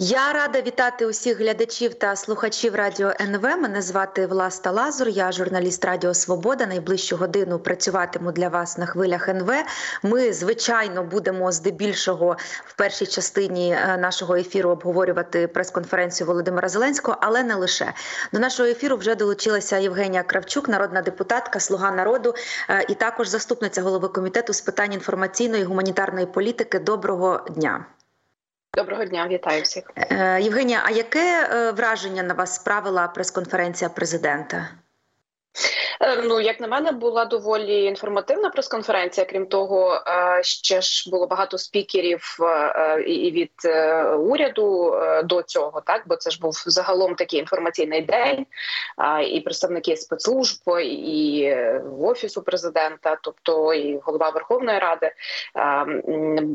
Я 0.00 0.32
рада 0.32 0.60
вітати 0.60 1.06
усіх 1.06 1.38
глядачів 1.38 1.94
та 1.94 2.16
слухачів 2.16 2.74
радіо 2.74 3.12
НВ. 3.20 3.42
Мене 3.42 3.82
звати 3.82 4.26
Власта 4.26 4.70
Лазур. 4.70 5.08
Я 5.08 5.32
журналіст 5.32 5.84
Радіо 5.84 6.14
Свобода. 6.14 6.66
Найближчу 6.66 7.16
годину 7.16 7.58
працюватиму 7.58 8.32
для 8.32 8.48
вас 8.48 8.78
на 8.78 8.86
хвилях 8.86 9.28
НВ. 9.28 9.52
Ми 10.02 10.32
звичайно 10.32 11.04
будемо 11.04 11.52
здебільшого 11.52 12.36
в 12.66 12.74
першій 12.74 13.06
частині 13.06 13.70
е, 13.70 13.96
нашого 13.96 14.36
ефіру 14.36 14.70
обговорювати 14.70 15.48
прес-конференцію 15.48 16.26
Володимира 16.26 16.68
Зеленського, 16.68 17.18
але 17.20 17.42
не 17.42 17.54
лише 17.54 17.92
до 18.32 18.38
нашого 18.38 18.68
ефіру 18.68 18.96
вже 18.96 19.14
долучилася 19.14 19.76
Євгенія 19.78 20.22
Кравчук, 20.22 20.68
народна 20.68 21.02
депутатка, 21.02 21.60
слуга 21.60 21.90
народу 21.90 22.34
е, 22.70 22.86
і 22.88 22.94
також 22.94 23.28
заступниця 23.28 23.82
голови 23.82 24.08
комітету 24.08 24.52
з 24.52 24.60
питань 24.60 24.92
інформаційної 24.92 25.62
і 25.62 25.66
гуманітарної 25.66 26.26
політики. 26.26 26.78
Доброго 26.78 27.46
дня. 27.50 27.84
Доброго 28.78 29.04
дня, 29.04 29.28
вітаю 29.30 29.62
всіх. 29.62 29.84
Е, 29.96 30.40
Євгенія. 30.42 30.82
А 30.84 30.90
яке 30.90 31.48
е, 31.52 31.72
враження 31.72 32.22
на 32.22 32.34
вас 32.34 32.54
справила 32.54 33.08
прес-конференція 33.08 33.90
президента? 33.90 34.68
Е, 36.00 36.22
ну, 36.22 36.40
як 36.40 36.60
на 36.60 36.68
мене, 36.68 36.92
була 36.92 37.24
доволі 37.24 37.84
інформативна 37.84 38.50
прес-конференція. 38.50 39.26
Крім 39.26 39.46
того, 39.46 40.02
ще 40.42 40.80
ж 40.80 41.10
було 41.10 41.26
багато 41.26 41.58
спікерів 41.58 42.38
і 43.06 43.30
від 43.30 43.52
уряду 44.18 44.94
до 45.24 45.42
цього, 45.42 45.80
так 45.80 46.02
бо 46.06 46.16
це 46.16 46.30
ж 46.30 46.40
був 46.40 46.62
загалом 46.66 47.14
такий 47.14 47.40
інформаційний 47.40 48.02
день, 48.02 48.46
і 49.30 49.40
представники 49.40 49.96
спецслужб, 49.96 50.60
і 50.82 51.54
офісу 52.00 52.42
президента, 52.42 53.18
тобто 53.22 53.74
і 53.74 53.98
голова 53.98 54.30
Верховної 54.30 54.78
Ради. 54.78 55.12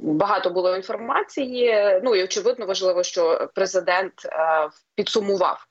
Багато 0.04 0.50
було 0.50 0.76
інформації. 0.76 1.76
Ну 2.04 2.16
і 2.16 2.24
очевидно 2.24 2.66
важливо, 2.66 3.04
що 3.04 3.50
президент 3.56 4.14
підсумував 4.96 5.66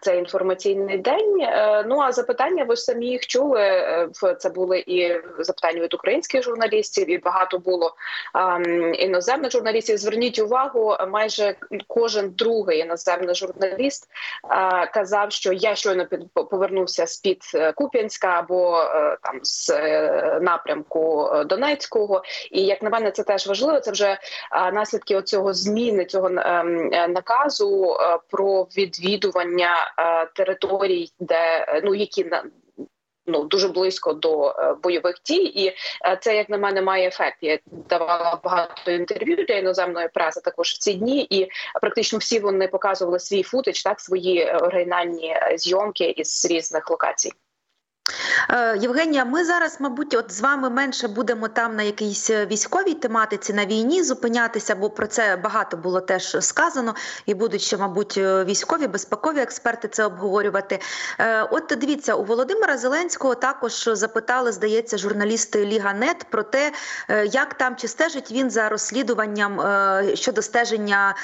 цей 0.00 0.18
інформаційний 0.18 0.98
день. 0.98 1.40
Е, 1.40 1.84
ну 1.88 2.00
а 2.00 2.12
запитання 2.12 2.64
ви 2.64 2.76
самі 2.76 3.06
їх 3.06 3.26
чули. 3.26 3.60
Е, 3.60 4.08
це 4.38 4.48
були 4.50 4.84
і 4.86 5.20
запитання 5.38 5.80
від 5.80 5.94
українських 5.94 6.42
журналістів, 6.42 7.10
і 7.10 7.18
багато 7.18 7.58
було 7.58 7.94
іноземних 8.98 9.52
журналістів. 9.52 9.98
Зверніть 9.98 10.38
увагу, 10.38 10.96
майже 11.08 11.54
кожен 11.86 12.30
другий 12.30 12.78
іноземний 12.78 13.34
журналіст 13.34 14.08
казав, 14.94 15.32
що 15.32 15.52
я 15.52 15.74
щойно 15.74 16.06
повернувся 16.34 17.06
з 17.06 17.16
під 17.16 17.42
Куп'янська 17.74 18.28
або 18.28 18.80
е, 18.80 19.16
там 19.22 19.40
з 19.42 19.70
напрямку 20.40 21.30
Донецького. 21.46 22.22
І 22.50 22.62
як 22.64 22.82
на 22.82 22.90
мене, 22.90 23.10
це 23.10 23.22
теж 23.22 23.46
важливо. 23.46 23.80
Це 23.80 23.90
вже 23.90 24.18
наслідки 24.72 25.16
оцього 25.16 25.52
зміни 25.54 26.04
цього 26.04 26.28
ем, 26.28 26.88
наказу 26.88 27.96
про 28.30 28.64
відвідування 29.28 29.94
е, 29.98 30.26
територій, 30.34 31.12
де 31.20 31.64
е, 31.68 31.80
ну 31.84 31.94
які 31.94 32.24
на 32.24 32.44
ну 33.26 33.44
дуже 33.44 33.68
близько 33.68 34.12
до 34.12 34.50
е, 34.50 34.74
бойових 34.82 35.16
дій, 35.24 35.42
і 35.44 35.76
це 36.20 36.36
як 36.36 36.48
на 36.48 36.58
мене 36.58 36.82
має 36.82 37.08
ефект. 37.08 37.36
Я 37.40 37.58
давала 37.66 38.40
багато 38.44 38.90
інтерв'ю 38.90 39.36
для 39.36 39.54
іноземної 39.54 40.08
преси 40.08 40.40
також 40.40 40.68
в 40.68 40.78
ці 40.78 40.94
дні, 40.94 41.26
і 41.30 41.48
практично 41.80 42.18
всі 42.18 42.38
вони 42.38 42.68
показували 42.68 43.18
свій 43.18 43.42
футич, 43.42 43.82
так 43.82 44.00
свої 44.00 44.50
оригінальні 44.50 45.36
зйомки 45.56 46.04
із 46.04 46.46
різних 46.50 46.90
локацій. 46.90 47.32
Е, 48.50 48.78
Євгенія, 48.80 49.24
ми 49.24 49.44
зараз, 49.44 49.76
мабуть, 49.80 50.14
от 50.14 50.32
з 50.32 50.40
вами 50.40 50.70
менше 50.70 51.08
будемо 51.08 51.48
там 51.48 51.76
на 51.76 51.82
якійсь 51.82 52.30
е, 52.30 52.46
військовій 52.46 52.94
тематиці 52.94 53.52
на 53.52 53.66
війні 53.66 54.02
зупинятися, 54.02 54.74
бо 54.74 54.90
про 54.90 55.06
це 55.06 55.36
багато 55.36 55.76
було 55.76 56.00
теж 56.00 56.36
сказано, 56.40 56.94
і 57.26 57.34
будуть 57.34 57.62
ще, 57.62 57.76
мабуть, 57.76 58.14
е, 58.18 58.44
військові 58.44 58.86
безпекові 58.86 59.38
експерти 59.38 59.88
це 59.88 60.04
обговорювати. 60.04 60.78
От 61.50 61.76
дивіться, 61.80 62.14
у 62.14 62.24
Володимира 62.24 62.78
Зеленського 62.78 63.34
також 63.34 63.88
запитали, 63.92 64.52
здається, 64.52 64.98
журналісти 64.98 65.66
Ліга 65.66 65.92
Нет 65.92 66.26
про 66.30 66.42
те, 66.42 66.72
як 67.24 67.54
там 67.54 67.76
чи 67.76 67.88
стежить 67.88 68.30
він 68.30 68.50
за 68.50 68.68
розслідуванням 68.68 69.60
щодо 70.14 70.42
стеження 70.42 71.14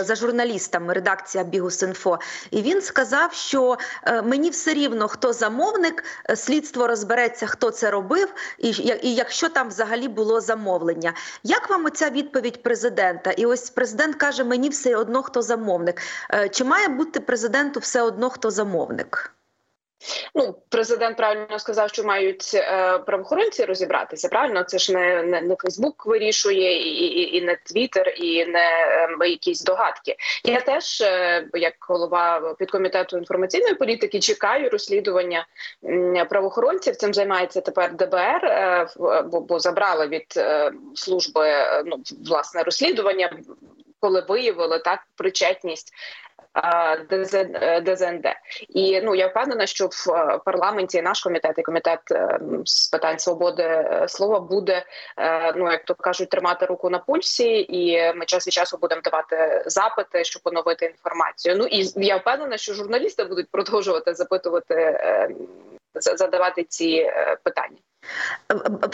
за 0.00 0.14
журналістами. 0.14 0.94
Редакція 0.94 1.44
Бігус.Інфо. 1.44 2.18
І 2.50 2.62
він 2.62 2.82
сказав, 2.82 3.32
що 3.32 3.76
мені 4.24 4.50
все 4.50 4.74
рівно 4.74 5.08
хто 5.08 5.32
замовник 5.32 6.04
слідство 6.34 6.86
розбереться, 6.86 7.46
хто 7.46 7.70
це 7.70 7.90
робив, 7.90 8.34
і 8.58 8.68
і 9.02 9.14
якщо 9.14 9.48
там 9.48 9.68
взагалі 9.68 10.08
було 10.08 10.40
замовлення. 10.40 11.14
Як 11.42 11.70
вам 11.70 11.84
оця 11.84 12.10
відповідь 12.10 12.62
президента? 12.62 13.30
І 13.30 13.46
ось 13.46 13.70
президент 13.70 14.16
каже: 14.16 14.44
Мені 14.44 14.68
все 14.68 14.96
одно 14.96 15.22
хто 15.22 15.42
замовник. 15.42 16.02
Е, 16.30 16.48
чи 16.48 16.64
має 16.64 16.88
бути 16.88 17.20
президенту 17.20 17.80
все 17.80 18.02
одно 18.02 18.30
хто 18.30 18.50
замовник? 18.50 19.35
Ну, 20.34 20.54
президент 20.68 21.16
правильно 21.16 21.58
сказав, 21.58 21.88
що 21.88 22.04
мають 22.04 22.50
е, 22.54 22.98
правоохоронці 22.98 23.64
розібратися. 23.64 24.28
Правильно, 24.28 24.62
це 24.62 24.78
ж 24.78 24.92
не 24.92 25.22
не, 25.22 25.40
не 25.40 25.56
Фейсбук 25.56 26.06
вирішує, 26.06 26.76
і, 26.76 27.06
і 27.06 27.36
і, 27.36 27.42
не 27.42 27.56
Твіттер, 27.56 28.08
і 28.16 28.46
не 28.46 28.68
е, 29.20 29.28
якісь 29.28 29.62
догадки. 29.62 30.16
Я 30.44 30.60
теж, 30.60 31.00
е, 31.00 31.48
як 31.54 31.74
голова 31.80 32.54
підкомітету 32.58 33.18
інформаційної 33.18 33.74
політики, 33.74 34.20
чекаю 34.20 34.70
розслідування 34.70 35.46
правоохоронців. 36.28 36.96
Цим 36.96 37.14
займається 37.14 37.60
тепер 37.60 37.94
ДБР, 37.96 38.44
е, 38.44 38.88
бо, 39.26 39.40
бо 39.40 39.58
забрали 39.58 40.06
від 40.06 40.26
е, 40.36 40.72
служби 40.94 41.48
е, 41.48 41.82
ну 41.86 41.96
власне 42.26 42.62
розслідування. 42.62 43.38
Коли 44.00 44.24
виявили 44.28 44.78
так 44.78 45.00
причетність 45.16 45.92
ДЗНД. 47.84 48.26
І 48.68 49.00
ну 49.00 49.14
я 49.14 49.26
впевнена, 49.26 49.66
що 49.66 49.86
в 49.86 50.12
е, 50.12 50.38
парламенті 50.44 51.02
наш 51.02 51.22
комітет 51.22 51.58
і 51.58 51.62
комітет 51.62 52.00
е, 52.10 52.38
з 52.64 52.88
питань 52.88 53.18
свободи 53.18 53.62
е, 53.62 54.04
слова 54.08 54.40
буде 54.40 54.84
ну 55.56 55.72
як 55.72 55.84
то 55.84 55.94
кажуть, 55.94 56.30
тримати 56.30 56.66
руку 56.66 56.90
на 56.90 56.98
пульсі, 56.98 57.66
і 57.68 58.12
ми 58.14 58.24
час 58.26 58.46
від 58.46 58.54
часу 58.54 58.78
будемо 58.80 59.00
давати 59.00 59.62
запити, 59.66 60.24
щоб 60.24 60.42
поновити 60.42 60.86
інформацію. 60.86 61.56
Ну 61.58 61.66
і 61.66 61.92
я 61.96 62.16
впевнена, 62.16 62.56
що 62.56 62.74
журналісти 62.74 63.24
будуть 63.24 63.50
продовжувати 63.50 64.14
запитувати 64.14 65.00
задавати 65.94 66.64
ці 66.64 67.10
питання. 67.42 67.76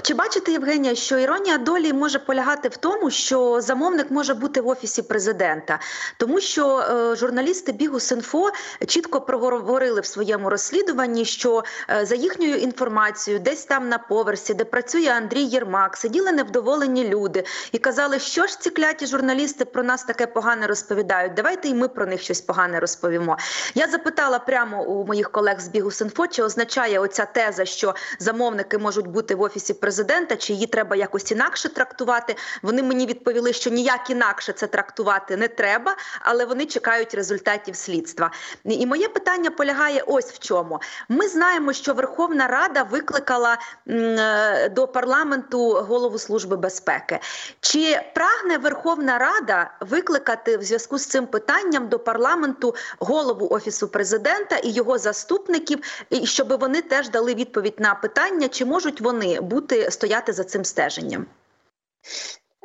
Чи 0.03 0.15
бачите, 0.15 0.53
Євгенія, 0.53 0.95
що 0.95 1.19
іронія 1.19 1.59
долі 1.59 1.93
може 1.93 2.19
полягати 2.19 2.69
в 2.69 2.77
тому, 2.77 3.11
що 3.11 3.61
замовник 3.61 4.11
може 4.11 4.34
бути 4.34 4.61
в 4.61 4.69
офісі 4.69 5.03
президента, 5.03 5.78
тому 6.17 6.41
що 6.41 6.78
е, 6.78 7.17
журналісти 7.17 7.73
Бігу 7.73 8.00
Синфо 8.00 8.50
чітко 8.87 9.21
проговорили 9.21 10.00
в 10.00 10.06
своєму 10.06 10.50
розслідуванні, 10.50 11.25
що 11.25 11.65
е, 11.91 12.06
за 12.06 12.15
їхньою 12.15 12.56
інформацією, 12.56 13.43
десь 13.43 13.65
там 13.65 13.89
на 13.89 13.99
поверсі, 13.99 14.55
де 14.55 14.65
працює 14.65 15.09
Андрій 15.09 15.43
Єрмак, 15.43 15.97
сиділи 15.97 16.33
невдоволені 16.33 17.09
люди 17.09 17.44
і 17.73 17.79
казали, 17.79 18.19
що 18.19 18.47
ж 18.47 18.61
ці 18.61 18.71
кляті 18.71 19.06
журналісти 19.06 19.65
про 19.65 19.83
нас 19.83 20.05
таке 20.05 20.27
погане 20.27 20.67
розповідають. 20.67 21.34
Давайте 21.34 21.69
і 21.69 21.75
ми 21.75 21.89
про 21.89 22.06
них 22.06 22.23
щось 22.23 22.41
погане 22.41 22.81
розповімо. 22.81 23.37
Я 23.75 23.89
запитала 23.89 24.39
прямо 24.39 24.83
у 24.83 25.06
моїх 25.06 25.31
колег 25.31 25.61
з 25.61 25.69
Бігу 25.69 25.91
Синфо, 25.91 26.27
чи 26.27 26.43
означає 26.43 26.99
оця 26.99 27.25
теза, 27.25 27.65
що 27.65 27.94
замовники 28.19 28.79
можуть 28.79 29.01
можуть 29.02 29.14
бути 29.14 29.34
в 29.34 29.42
офісі 29.42 29.74
президента, 29.74 30.36
чи 30.36 30.52
її 30.52 30.66
треба 30.66 30.96
якось 30.96 31.32
інакше 31.32 31.68
трактувати. 31.68 32.36
Вони 32.62 32.82
мені 32.82 33.06
відповіли, 33.06 33.52
що 33.52 33.70
ніяк 33.70 34.10
інакше 34.10 34.52
це 34.52 34.66
трактувати 34.66 35.36
не 35.36 35.48
треба, 35.48 35.96
але 36.20 36.44
вони 36.44 36.66
чекають 36.66 37.14
результатів 37.14 37.76
слідства. 37.76 38.30
І 38.64 38.86
моє 38.86 39.08
питання 39.08 39.50
полягає 39.50 40.02
ось 40.06 40.32
в 40.32 40.38
чому. 40.38 40.80
Ми 41.08 41.28
знаємо, 41.28 41.72
що 41.72 41.94
Верховна 41.94 42.48
Рада 42.48 42.82
викликала 42.82 43.58
е, 43.88 44.68
до 44.68 44.88
парламенту 44.88 45.70
голову 45.72 46.19
служби 46.19 46.56
безпеки. 46.56 47.20
Чи 47.60 48.00
прагне 48.14 48.58
Верховна 48.58 49.19
Рада 49.19 49.70
викликати 49.80 50.56
в 50.56 50.62
зв'язку 50.62 50.98
з 50.98 51.06
цим 51.06 51.26
питанням 51.26 51.88
до 51.88 51.98
парламенту 51.98 52.75
голову 52.98 53.48
офісу 53.50 53.88
президента 53.88 54.56
і 54.56 54.70
його 54.70 54.98
заступників, 54.98 55.78
і 56.10 56.26
щоб 56.26 56.60
вони 56.60 56.82
теж 56.82 57.08
дали 57.08 57.34
відповідь 57.34 57.81
на 57.81 57.94
питання, 57.94 58.48
чи 58.48 58.64
можуть 58.64 58.92
можуть 58.93 59.00
вони 59.00 59.41
бути 59.41 59.91
стояти 59.91 60.33
за 60.33 60.44
цим 60.44 60.65
стеженням? 60.65 61.27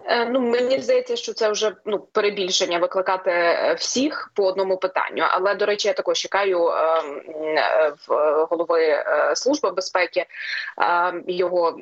Е, 0.09 0.25
ну 0.25 0.39
мені 0.39 0.81
здається, 0.81 1.15
що 1.15 1.33
це 1.33 1.49
вже 1.49 1.75
ну 1.85 1.99
перебільшення 1.99 2.79
викликати 2.79 3.31
е, 3.31 3.73
всіх 3.73 4.31
по 4.33 4.45
одному 4.45 4.77
питанню. 4.77 5.23
Але 5.29 5.55
до 5.55 5.65
речі, 5.65 5.87
я 5.87 5.93
також 5.93 6.17
чекаю 6.17 6.67
е, 6.67 7.03
е, 7.29 7.93
голови 8.49 9.03
служби 9.35 9.71
безпеки 9.71 10.25
його 11.27 11.77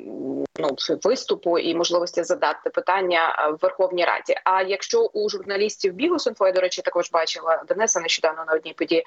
ну 0.58 0.76
виступу 1.04 1.58
і 1.58 1.74
можливості 1.74 2.22
задати 2.22 2.70
питання 2.70 3.48
в 3.52 3.62
Верховній 3.62 4.04
Раді. 4.04 4.34
А 4.44 4.62
якщо 4.62 5.00
у 5.00 5.28
журналістів 5.28 5.92
Бігусинфо, 5.92 6.46
я 6.46 6.52
до 6.52 6.60
речі, 6.60 6.82
також 6.82 7.10
бачила 7.10 7.62
Денеса 7.68 8.00
нещодавно 8.00 8.44
на 8.48 8.52
одній 8.52 8.72
події, 8.72 9.04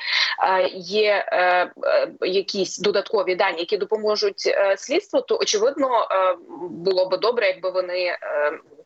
є 0.75 1.25
якісь 2.21 2.79
додаткові 2.79 3.35
дані, 3.35 3.59
які 3.59 3.77
допоможуть 3.77 4.55
слідству, 4.77 5.21
то 5.21 5.37
очевидно 5.37 6.07
було 6.61 7.09
би 7.09 7.17
добре, 7.17 7.47
якби 7.47 7.69
вони 7.69 8.17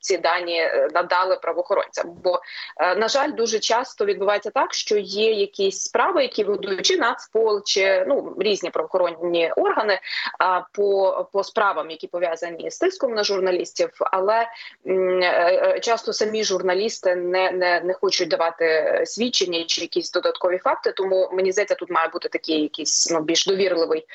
ці 0.04 0.18
дані 0.18 0.60
е, 0.60 0.88
надали 0.94 1.36
правоохоронцям. 1.36 2.06
Бо 2.24 2.42
е, 2.78 2.96
на 2.96 3.08
жаль, 3.08 3.32
дуже 3.32 3.60
часто 3.60 4.06
відбувається 4.06 4.50
так, 4.50 4.74
що 4.74 4.98
є 4.98 5.32
якісь 5.32 5.82
справи, 5.82 6.22
які 6.22 6.44
ведуть 6.44 6.86
чи 6.86 6.98
Нацпол, 6.98 7.62
чи 7.66 8.06
ну 8.08 8.36
різні 8.40 8.70
правоохоронні 8.70 9.52
органи 9.52 10.00
по 10.72 11.28
по 11.34 11.44
справам, 11.44 11.92
які 11.92 12.08
пов'язані 12.08 12.72
з 12.72 12.80
тиском 12.80 13.14
на 13.14 13.24
журналістів, 13.24 13.90
але 14.00 14.48
е, 14.88 15.80
часто 15.80 16.14
самі 16.14 16.44
журналісти 16.44 17.16
не 17.16 17.52
не, 17.52 17.82
не 17.82 17.94
хочуть 17.94 18.30
давати 18.30 19.02
свідчення 19.06 19.64
чи 19.68 19.82
якісь 19.82 20.12
додаткові 20.12 20.58
факти. 20.58 20.92
Тому 20.92 21.30
мені 21.34 21.52
здається, 21.52 21.76
тут 21.76 21.90
має 21.90 22.08
бути 22.08 22.30
такий 22.30 22.62
якийсь 22.62 23.12
ну 23.12 23.22
більш 23.22 23.46
довірливий 23.46 24.06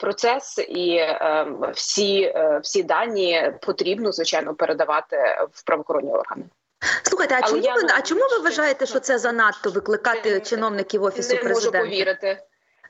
процес, 0.00 0.58
і 0.58 1.00
всі, 1.74 2.34
всі 2.62 2.82
дані 2.82 3.52
потрібно 3.62 4.12
звичайно 4.12 4.54
передавати 4.54 5.13
в 5.52 5.62
правоохоронні 5.64 6.12
органи. 6.12 6.44
Слухайте, 7.02 7.38
а 7.42 7.48
чому 7.48 7.62
ви 7.62 7.88
а 7.98 8.02
чому 8.02 8.20
ви 8.20 8.38
вважаєте, 8.38 8.86
що 8.86 9.00
це 9.00 9.18
занадто 9.18 9.70
викликати 9.70 10.40
чиновників 10.40 11.02
офісу 11.02 11.34
не 11.34 11.40
президента? 11.40 11.78
Не 11.78 11.84
можу 11.84 11.90
повірити. 11.90 12.42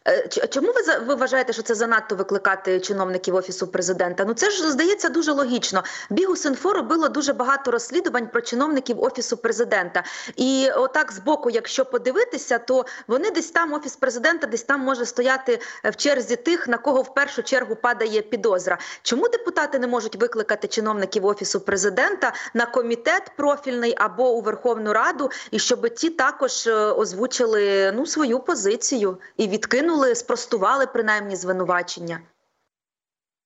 Е, 0.09 0.29
чому 0.29 0.69
ви 0.73 0.99
ви 1.07 1.15
вважаєте, 1.15 1.53
що 1.53 1.63
це 1.63 1.75
занадто 1.75 2.17
викликати 2.17 2.81
чиновників 2.81 3.35
офісу 3.35 3.67
президента? 3.67 4.25
Ну 4.25 4.35
це 4.35 4.51
ж 4.51 4.71
здається 4.71 5.09
дуже 5.09 5.33
логічно. 5.33 5.83
Бігус.Інфо 6.11 6.73
робило 6.73 7.09
дуже 7.09 7.33
багато 7.33 7.71
розслідувань 7.71 8.29
про 8.29 8.41
чиновників 8.41 9.03
офісу 9.03 9.37
президента. 9.37 10.03
І 10.37 10.69
отак 10.77 11.13
з 11.13 11.19
боку, 11.19 11.51
якщо 11.51 11.85
подивитися, 11.85 12.59
то 12.59 12.85
вони 13.07 13.31
десь 13.31 13.51
там 13.51 13.73
офіс 13.73 13.97
президента, 13.97 14.47
десь 14.47 14.63
там 14.63 14.81
може 14.81 15.07
стояти 15.07 15.61
в 15.85 15.97
черзі 15.97 16.37
тих, 16.37 16.69
на 16.69 16.77
кого 16.79 17.03
в 17.03 17.15
першу 17.15 17.43
чергу 17.43 17.77
падає 17.77 18.23
підозра. 18.23 18.79
Чому 19.03 19.29
депутати 19.29 19.79
не 19.79 19.87
можуть 19.87 20.17
викликати 20.17 20.69
чиновників 20.69 21.27
офісу 21.27 21.61
президента 21.61 22.33
на 22.55 22.67
комітет 22.67 23.33
профільний 23.37 23.95
або 23.97 24.33
у 24.33 24.41
Верховну 24.41 24.93
Раду, 24.93 25.31
і 25.51 25.59
щоб 25.59 25.95
ті 25.95 26.11
також 26.11 26.67
е, 26.67 26.75
озвучили 26.75 27.93
ну 27.97 28.07
свою 28.07 28.39
позицію 28.39 29.19
і 29.37 29.49
відкинули 29.49 29.94
відкинули, 29.95 30.15
спростували 30.15 30.87
принаймні 30.87 31.37
звинувачення. 31.37 32.21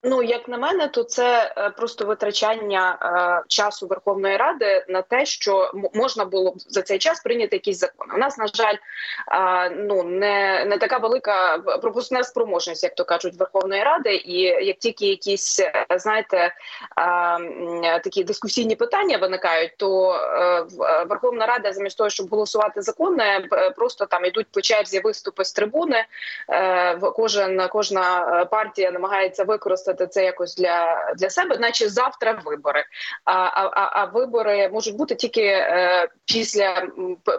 Ну, 0.02 0.22
як 0.22 0.48
на 0.48 0.58
мене, 0.58 0.88
то 0.88 1.02
це 1.02 1.52
е, 1.56 1.70
просто 1.70 2.04
витрачання 2.04 2.98
е, 3.02 3.44
часу 3.48 3.86
Верховної 3.86 4.36
Ради 4.36 4.84
на 4.88 5.02
те, 5.02 5.26
що 5.26 5.72
можна 5.94 6.24
було 6.24 6.50
б 6.50 6.54
за 6.58 6.82
цей 6.82 6.98
час 6.98 7.20
прийняти 7.20 7.56
якісь 7.56 7.78
закони. 7.78 8.14
У 8.14 8.18
нас 8.18 8.38
на 8.38 8.46
жаль, 8.46 8.74
е, 9.32 9.70
ну 9.70 10.02
не 10.02 10.64
не 10.64 10.78
така 10.78 10.98
велика 10.98 11.58
пропускна 11.58 12.24
спроможність, 12.24 12.82
як 12.82 12.94
то 12.94 13.04
кажуть, 13.04 13.34
Верховної 13.38 13.82
Ради, 13.82 14.14
і 14.14 14.40
як 14.40 14.78
тільки 14.78 15.06
якісь 15.06 15.60
е, 15.60 15.86
знаєте 15.90 16.36
е, 16.36 16.52
такі 18.00 18.24
дискусійні 18.24 18.76
питання 18.76 19.18
виникають, 19.18 19.76
то 19.76 20.14
е, 20.14 20.66
Верховна 21.08 21.46
Рада, 21.46 21.72
замість 21.72 21.98
того, 21.98 22.10
щоб 22.10 22.28
голосувати 22.30 22.82
закони, 22.82 23.48
просто 23.76 24.06
там 24.06 24.24
йдуть 24.24 24.46
по 24.52 24.60
черзі 24.60 25.00
виступи 25.00 25.44
з 25.44 25.52
трибуни. 25.52 26.04
Е, 26.50 26.96
кожен 26.96 27.68
кожна 27.68 28.44
партія 28.50 28.90
намагається 28.90 29.44
використати 29.44 29.87
використати 29.88 30.06
це 30.06 30.24
якось 30.24 30.56
для 30.56 31.06
для 31.16 31.30
себе, 31.30 31.58
наче 31.58 31.88
завтра 31.88 32.42
вибори. 32.44 32.84
А 33.24 33.32
а, 33.32 33.90
а 33.92 34.04
вибори 34.04 34.68
можуть 34.68 34.96
бути 34.96 35.14
тільки 35.14 35.42
е, 35.42 36.08
після 36.24 36.88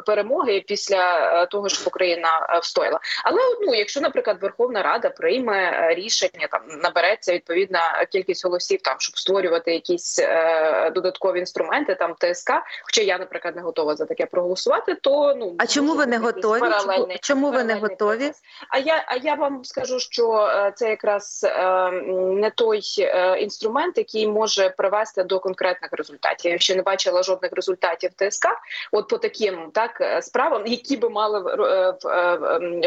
перемоги, 0.05 0.63
після 0.67 1.41
е, 1.43 1.45
того, 1.45 1.69
щоб 1.69 1.87
Україна 1.87 2.47
е, 2.49 2.59
встояла. 2.59 2.99
Але 3.23 3.39
ну, 3.61 3.75
якщо, 3.75 4.01
наприклад, 4.01 4.37
Верховна 4.41 4.83
Рада 4.83 5.09
прийме 5.09 5.71
е, 5.71 5.95
рішення, 5.95 6.47
там 6.51 6.61
набереться 6.83 7.33
відповідна 7.33 8.05
кількість 8.11 8.45
голосів, 8.45 8.81
там 8.81 8.95
щоб 8.99 9.17
створювати 9.17 9.73
якісь 9.73 10.19
е, 10.19 10.91
додаткові 10.95 11.39
інструменти, 11.39 11.95
там 11.95 12.15
ТСК. 12.19 12.51
Хоча 12.83 13.01
я, 13.01 13.17
наприклад, 13.17 13.55
не 13.55 13.61
готова 13.61 13.95
за 13.95 14.05
таке 14.05 14.25
проголосувати, 14.25 14.95
то 14.95 15.35
ну 15.37 15.55
а 15.57 15.67
чому 15.67 15.95
ви 15.95 16.05
не 16.05 16.17
готові? 16.17 16.61
Чому, 16.81 17.07
чому 17.21 17.51
ви 17.51 17.63
не 17.63 17.75
готові? 17.75 18.17
Процес. 18.19 18.41
А 18.69 18.77
я 18.77 19.05
а 19.07 19.15
я 19.15 19.35
вам 19.35 19.63
скажу, 19.65 19.99
що 19.99 20.49
це 20.75 20.89
якраз 20.89 21.45
е, 21.49 21.91
не 22.39 22.49
той 22.49 22.81
е, 22.99 23.39
інструмент, 23.39 23.97
який 23.97 24.27
може 24.27 24.69
привести 24.69 25.23
до 25.23 25.39
конкретних 25.39 25.93
результатів. 25.93 26.51
Я 26.51 26.59
ще 26.59 26.75
не 26.75 26.81
бачила 26.81 27.23
жодних 27.23 27.51
результатів 27.53 28.11
ТСК. 28.15 28.47
От 28.91 29.07
по 29.07 29.17
таким 29.17 29.71
так 29.71 30.01
е, 30.01 30.21
справам, 30.21 30.67
які 30.67 30.97
би 30.97 31.09
мали 31.09 31.55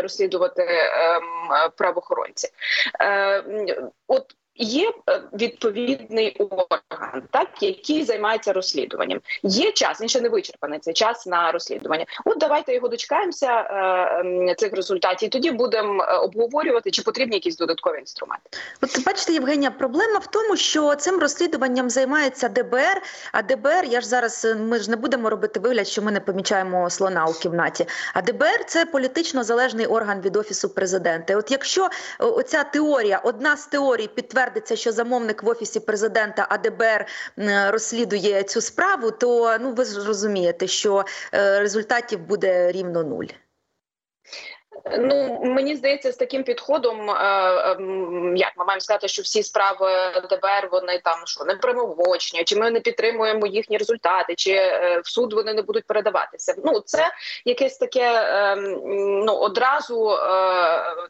розслідувати 0.03 0.69
правоохоронці. 1.77 2.49
От 4.07 4.37
Є 4.57 4.93
е, 5.11 5.23
відповідний 5.33 6.37
орган, 6.37 7.23
так 7.31 7.49
який 7.61 8.05
займається 8.05 8.53
розслідуванням. 8.53 9.21
Є 9.43 9.73
час, 9.73 10.01
він 10.01 10.09
ще 10.09 10.21
не 10.21 10.29
вичерпаний 10.29 10.79
цей 10.79 10.95
час 10.95 11.27
на 11.27 11.53
розслідування. 11.53 12.05
От 12.25 12.39
давайте 12.39 12.75
його 12.75 12.89
дочекаємося 12.89 13.61
е, 13.61 14.55
цих 14.59 14.73
результатів. 14.73 15.27
і 15.27 15.31
Тоді 15.31 15.51
будемо 15.51 16.03
е, 16.03 16.17
обговорювати, 16.17 16.91
чи 16.91 17.03
потрібні 17.03 17.37
якісь 17.37 17.57
додаткові 17.57 17.99
інструменти. 17.99 18.45
От 18.83 19.05
бачите, 19.07 19.33
Євгенія, 19.33 19.71
проблема 19.71 20.19
в 20.19 20.27
тому, 20.27 20.57
що 20.57 20.95
цим 20.95 21.21
розслідуванням 21.21 21.91
займається 21.91 22.49
ДБР. 22.49 23.03
А 23.33 23.43
ДБР, 23.43 23.85
я 23.85 24.01
ж 24.01 24.07
зараз 24.07 24.45
е, 24.45 24.55
ми 24.55 24.79
ж 24.79 24.91
не 24.91 24.97
будемо 24.97 25.31
робити 25.31 25.61
вигляд, 25.61 25.89
що 25.89 26.03
ми 26.03 26.13
не 26.13 26.21
помічаємо 26.21 26.91
слона 26.91 27.27
у 27.27 27.33
кімнаті. 27.33 27.87
А 28.15 28.23
ДБР 28.23 28.65
це 28.67 28.85
політично 28.85 29.45
залежний 29.45 29.87
орган 29.87 30.21
від 30.21 30.37
офісу 30.37 30.69
президента. 30.69 31.37
От 31.37 31.51
якщо 31.51 31.89
оця 32.19 32.65
теорія, 32.65 33.21
одна 33.25 33.57
з 33.57 33.67
теорій 33.67 34.09
підтверджує, 34.09 34.42
підтвердиться, 34.43 34.77
що 34.77 34.93
замовник 34.93 35.43
в 35.43 35.49
офісі 35.49 35.81
президента 35.81 36.47
АДБР 36.51 37.07
розслідує 37.71 38.43
цю 38.43 38.61
справу, 38.61 39.11
то 39.11 39.59
ну 39.61 39.73
ви 39.73 39.85
ж 39.85 40.07
розумієте, 40.07 40.67
що 40.67 41.05
е, 41.35 41.61
результатів 41.61 42.19
буде 42.19 42.73
рівно 42.73 43.03
нуль. 43.03 43.27
Ну 44.99 45.41
мені 45.45 45.77
здається, 45.77 46.13
з 46.13 46.17
таким 46.17 46.43
підходом, 46.43 47.11
е, 47.11 47.15
е, 47.15 47.77
як 48.37 48.53
ми 48.57 48.65
маємо 48.65 48.81
сказати, 48.81 49.09
що 49.09 49.23
всі 49.23 49.43
справи 49.43 49.91
ДБР 50.31 50.69
вони 50.73 50.99
там 51.05 51.19
що 51.25 51.45
не 51.45 51.55
примовочні, 51.55 52.45
чи 52.45 52.57
ми 52.57 52.71
не 52.71 52.81
підтримуємо 52.81 53.47
їхні 53.47 53.77
результати, 53.79 54.35
чи 54.35 54.53
е, 54.53 55.01
в 55.05 55.09
суд 55.09 55.33
вони 55.33 55.55
не 55.55 55.63
будуть 55.63 55.87
передаватися. 55.87 56.55
Ну 56.65 56.81
це 56.81 57.11
якесь 57.45 57.79
таке 57.79 58.13
е, 58.13 58.57
ну 59.27 59.33
одразу 59.33 60.11
е, 60.11 60.19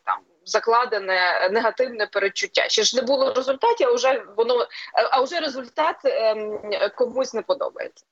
там 0.05 0.19
закладене 0.45 1.49
негативне 1.51 2.07
перечуття. 2.07 2.69
Ще 2.69 2.83
ж 2.83 2.97
не 2.97 3.03
було 3.03 3.33
результатів, 3.35 3.89
а 3.89 3.93
вже 3.93 4.25
воно 4.37 4.67
а 5.11 5.23
вже 5.23 5.41
результат 5.41 5.97
ем, 6.05 6.61
комусь 6.97 7.35
не 7.35 7.43
подобається. 7.43 8.05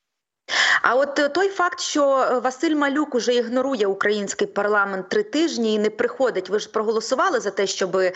А 0.83 0.95
от 0.95 1.19
е, 1.19 1.29
той 1.29 1.49
факт, 1.49 1.81
що 1.81 2.19
е, 2.19 2.39
Василь 2.39 2.75
Малюк 2.75 3.15
уже 3.15 3.35
ігнорує 3.35 3.87
український 3.87 4.47
парламент 4.47 5.09
три 5.09 5.23
тижні 5.23 5.75
і 5.75 5.79
не 5.79 5.91
приходить. 5.91 6.49
Ви 6.49 6.59
ж 6.59 6.69
проголосували 6.69 7.41
за 7.41 7.51
те, 7.51 7.67
щоб 7.67 7.97
е, 7.97 8.13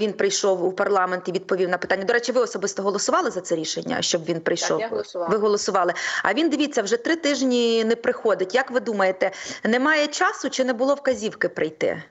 він 0.00 0.12
прийшов 0.12 0.64
у 0.64 0.72
парламент 0.72 1.28
і 1.28 1.32
відповів 1.32 1.68
на 1.68 1.78
питання. 1.78 2.04
До 2.04 2.12
речі, 2.12 2.32
ви 2.32 2.40
особисто 2.40 2.82
голосували 2.82 3.30
за 3.30 3.40
це 3.40 3.56
рішення, 3.56 4.02
щоб 4.02 4.24
він 4.24 4.40
прийшов? 4.40 4.78
Так, 4.78 4.80
я 4.80 4.88
голосувала. 4.88 5.30
Ви 5.30 5.36
голосували. 5.36 5.94
А 6.22 6.34
він 6.34 6.48
дивіться, 6.48 6.82
вже 6.82 6.96
три 6.96 7.16
тижні 7.16 7.84
не 7.84 7.96
приходить. 7.96 8.54
Як 8.54 8.70
ви 8.70 8.80
думаєте, 8.80 9.30
немає 9.64 10.06
часу 10.06 10.50
чи 10.50 10.64
не 10.64 10.72
було 10.72 10.94
вказівки 10.94 11.48
прийти? 11.48 12.02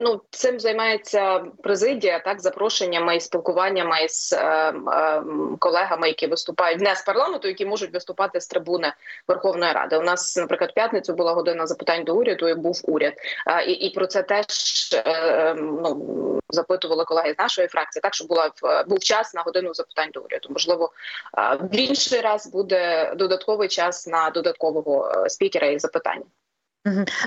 Ну, 0.00 0.20
цим 0.30 0.60
займається 0.60 1.38
президія, 1.62 2.18
так 2.18 2.40
запрошеннями 2.40 3.16
і 3.16 3.20
спілкуваннями 3.20 4.08
з 4.08 4.32
е, 4.32 4.38
е, 4.38 5.22
колегами, 5.58 6.08
які 6.08 6.26
виступають 6.26 6.80
не 6.80 6.94
з 6.96 7.02
парламенту, 7.02 7.48
які 7.48 7.66
можуть 7.66 7.94
виступати 7.94 8.40
з 8.40 8.46
трибуни 8.46 8.92
Верховної 9.28 9.72
Ради. 9.72 9.96
У 9.96 10.02
нас, 10.02 10.36
наприклад, 10.36 10.74
п'ятницю 10.74 11.14
була 11.14 11.32
година 11.32 11.66
запитань 11.66 12.04
до 12.04 12.16
уряду. 12.16 12.48
і 12.48 12.54
Був 12.54 12.80
уряд, 12.84 13.14
е, 13.46 13.64
і 13.64 13.72
і 13.72 13.94
про 13.94 14.06
це 14.06 14.22
теж 14.22 14.46
е, 14.92 15.02
е, 15.06 15.54
ну 15.54 16.40
запитували 16.48 17.04
колеги 17.04 17.34
з 17.34 17.38
нашої 17.38 17.68
фракції. 17.68 18.00
Так 18.00 18.14
що 18.14 18.24
була 18.24 18.50
в 18.62 18.84
був 18.88 18.98
час 18.98 19.34
на 19.34 19.42
годину 19.42 19.74
запитань 19.74 20.10
до 20.12 20.20
уряду. 20.20 20.48
Можливо, 20.50 20.92
в 21.60 21.76
інший 21.76 22.20
раз 22.20 22.46
буде 22.46 23.12
додатковий 23.16 23.68
час 23.68 24.06
на 24.06 24.30
додаткового 24.30 25.12
е, 25.24 25.30
спікера 25.30 25.66
і 25.66 25.78
запитання. 25.78 26.24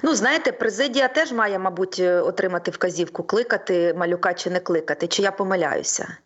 Ну, 0.04 0.16
знаєте, 0.16 0.52
президія 0.52 1.08
теж 1.08 1.32
має, 1.32 1.60
мабуть, 1.60 2.00
е, 2.00 2.22
отримати 2.22 2.72
вказівку 2.72 3.24
кликати 3.24 3.94
малюка 3.94 4.34
чи 4.34 4.50
не 4.50 4.60
кликати. 4.60 5.08
Чи 5.08 5.22
я 5.22 5.32
помиляюся? 5.32 6.18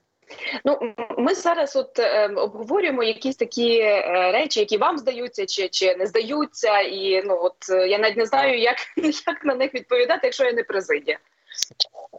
Ну, 0.65 0.93
ми 1.17 1.35
зараз 1.35 1.75
от 1.75 2.00
е, 2.00 2.27
обговорюємо 2.27 3.03
якісь 3.03 3.35
такі 3.35 3.79
е, 3.79 4.31
речі, 4.31 4.59
які 4.59 4.77
вам 4.77 4.97
здаються, 4.97 5.45
чи 5.45 5.69
чи 5.69 5.95
не 5.95 6.05
здаються, 6.05 6.79
і 6.79 7.23
ну 7.25 7.39
от 7.41 7.55
е, 7.69 7.88
я 7.88 7.97
навіть 7.97 8.17
не 8.17 8.25
знаю, 8.25 8.59
як 8.59 8.77
як 9.27 9.45
на 9.45 9.55
них 9.55 9.73
відповідати, 9.73 10.19
якщо 10.23 10.43
я 10.43 10.53
не 10.53 10.63
президія. 10.63 11.17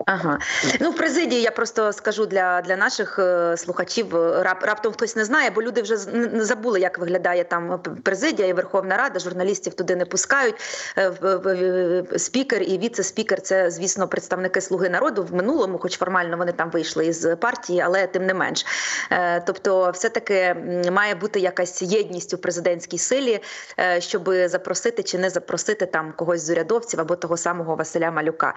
Ага, 0.06 0.38
ну 0.80 0.90
в 0.90 0.96
президії 0.96 1.42
я 1.42 1.50
просто 1.50 1.92
скажу 1.92 2.26
для 2.26 2.60
для 2.60 2.76
наших 2.76 3.18
е, 3.18 3.56
слухачів. 3.56 4.16
е, 4.16 4.42
Рап, 4.42 4.62
раптом 4.64 4.92
хтось 4.92 5.16
не 5.16 5.24
знає, 5.24 5.50
бо 5.50 5.62
люди 5.62 5.82
вже 5.82 5.96
забули, 6.42 6.80
як 6.80 6.98
виглядає 6.98 7.44
там 7.44 7.80
президія 8.04 8.48
і 8.48 8.52
Верховна 8.52 8.96
Рада. 8.96 9.18
Журналістів 9.18 9.74
туди 9.74 9.96
не 9.96 10.04
пускають. 10.04 10.54
Е, 10.98 12.04
Спікер 12.16 12.62
і 12.62 12.78
віце-спікер 12.78 13.40
це, 13.40 13.70
звісно, 13.70 14.08
представники 14.08 14.60
Слуги 14.60 14.88
народу 14.88 15.24
в 15.24 15.34
минулому, 15.34 15.78
хоч 15.78 15.98
формально 15.98 16.36
вони 16.36 16.52
там 16.52 16.70
вийшли 16.70 17.06
із 17.06 17.26
партії, 17.40 17.80
але 17.80 18.06
тим 18.06 18.26
не 18.26 18.34
менш. 18.34 18.66
Е, 19.10 19.40
Тобто, 19.40 19.90
все-таки 19.90 20.56
має 20.92 21.14
бути 21.14 21.40
якась 21.40 21.82
єдність 21.82 22.34
у 22.34 22.38
президентській 22.38 22.98
силі, 22.98 23.40
е, 23.78 24.00
щоб 24.00 24.30
запросити 24.46 25.02
чи 25.02 25.18
не 25.18 25.30
запросити 25.30 25.86
там 25.86 26.12
когось 26.16 26.40
з 26.40 26.50
урядовців 26.50 27.00
або 27.00 27.16
того 27.16 27.36
самого 27.36 27.76
Василя 27.76 28.10
Малюка. 28.10 28.54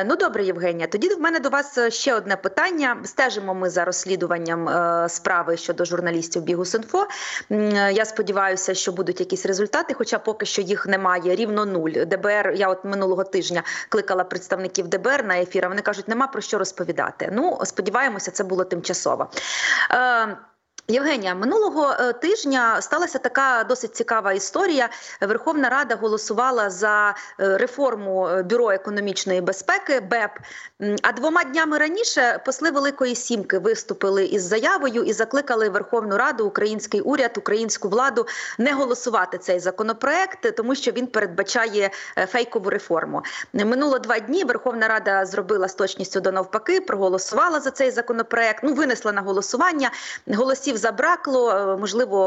Е, 0.00 0.04
Ну 0.04 0.16
добре, 0.16 0.44
Євгенія. 0.44 0.86
Тоді 0.86 1.08
в 1.08 1.20
мене 1.20 1.38
до 1.38 1.48
вас 1.48 1.78
е, 1.78 1.90
ще 1.90 2.14
одне 2.14 2.36
питання. 2.36 2.96
Стежимо 3.04 3.54
ми 3.54 3.70
за 3.70 3.84
розслідуванням 3.84 4.68
е, 4.68 5.08
справи 5.08 5.56
щодо 5.56 5.84
журналістів 5.84 6.42
е, 7.50 7.92
Я 7.92 8.04
сподіваюся, 8.04 8.74
що 8.74 8.92
будуть 8.92 9.20
якісь 9.20 9.46
результати, 9.46 9.94
хоча 9.94 10.18
поки 10.18 10.46
що 10.46 10.62
їх 10.62 10.86
немає. 10.86 11.36
Рівно 11.36 11.64
нуль. 11.64 11.90
ДБР. 11.90 12.52
Я 12.56 12.68
от 12.68 12.84
минулого 12.84 13.24
тижня 13.24 13.62
кликала 13.88 14.24
представників 14.24 14.88
ДБР 14.88 15.24
на 15.24 15.38
ефір. 15.38 15.64
а 15.64 15.68
Вони 15.68 15.82
кажуть, 15.82 16.08
нема 16.08 16.26
про 16.26 16.40
що 16.40 16.58
розповідати. 16.58 17.30
Ну 17.32 17.58
сподіваємося, 17.64 18.30
це 18.30 18.44
було 18.44 18.64
тимчасово. 18.64 19.30
Євгенія, 20.90 21.34
минулого 21.34 21.92
е, 22.00 22.12
тижня 22.12 22.82
сталася 22.82 23.18
така 23.18 23.64
досить 23.64 23.96
цікава 23.96 24.32
історія. 24.32 24.88
Верховна 25.20 25.68
Рада 25.68 25.94
голосувала 25.94 26.70
за 26.70 27.14
е, 27.40 27.58
реформу 27.58 28.28
е, 28.28 28.42
бюро 28.42 28.70
економічної 28.70 29.40
безпеки 29.40 30.00
БЕП. 30.00 30.30
А 31.02 31.12
двома 31.12 31.44
днями 31.44 31.78
раніше 31.78 32.40
посли 32.46 32.70
Великої 32.70 33.14
Сімки 33.14 33.58
виступили 33.58 34.24
із 34.24 34.42
заявою 34.42 35.02
і 35.04 35.12
закликали 35.12 35.68
Верховну 35.68 36.16
Раду, 36.16 36.46
український 36.46 37.00
уряд, 37.00 37.38
українську 37.38 37.88
владу 37.88 38.26
не 38.58 38.72
голосувати 38.72 39.38
цей 39.38 39.60
законопроект, 39.60 40.56
тому 40.56 40.74
що 40.74 40.90
він 40.90 41.06
передбачає 41.06 41.90
фейкову 42.28 42.70
реформу. 42.70 43.22
Минуло 43.52 43.98
два 43.98 44.18
дні. 44.18 44.44
Верховна 44.44 44.88
Рада 44.88 45.26
зробила 45.26 45.68
з 45.68 45.74
точністю 45.74 46.20
до 46.20 46.32
навпаки, 46.32 46.80
проголосувала 46.80 47.60
за 47.60 47.70
цей 47.70 47.90
законопроект. 47.90 48.60
Ну 48.62 48.74
винесла 48.74 49.12
на 49.12 49.20
голосування. 49.20 49.90
Голосів 50.26 50.79
забракло. 50.80 51.50
е, 51.50 51.76
Можливо, 51.76 52.18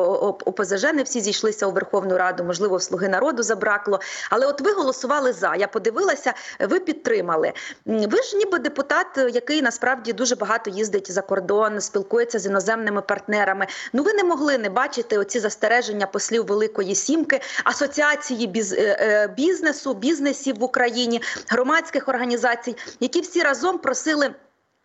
ОПЗЖ 0.45 0.83
не 0.83 1.03
всі 1.03 1.22
зійшлися 1.22 1.67
у 1.67 1.72
Верховну 1.72 2.17
Раду, 2.17 2.43
можливо, 2.43 2.79
Слуги 2.79 3.10
народу 3.10 3.43
забракло. 3.43 4.00
Але 4.29 4.45
от 4.45 4.62
ви 4.62 4.72
голосували 4.72 5.33
за. 5.33 5.55
Я 5.55 5.67
подивилася, 5.67 6.33
ви 6.60 6.79
підтримали. 6.79 7.53
Ви 7.86 8.17
ж 8.17 8.38
ніби 8.38 8.60
депутат, 8.60 9.17
е, 9.17 9.29
який 9.29 9.62
насправді 9.62 10.13
дуже 10.13 10.36
багато 10.36 10.69
їздить 10.69 11.12
за 11.12 11.22
кордон, 11.22 11.81
спілкується 11.81 12.39
з 12.39 12.45
іноземними 12.45 13.01
партнерами. 13.01 13.67
Ну 13.93 14.03
ви 14.03 14.13
не 14.13 14.24
могли 14.24 14.57
не 14.57 14.69
бачити 14.69 15.17
оці 15.17 15.39
застереження 15.39 16.07
послів 16.07 16.45
Великої 16.45 16.95
Сімки, 16.95 17.41
асоціації 17.63 18.48
біз, 18.48 18.74
е, 18.74 19.33
бізнесу, 19.38 19.93
бізнесів 19.93 20.55
в 20.60 20.63
Україні, 20.63 21.22
громадських 21.48 22.07
організацій, 22.07 22.75
які 23.00 23.22
всі 23.22 23.41
разом 23.41 23.77
просили. 23.77 24.33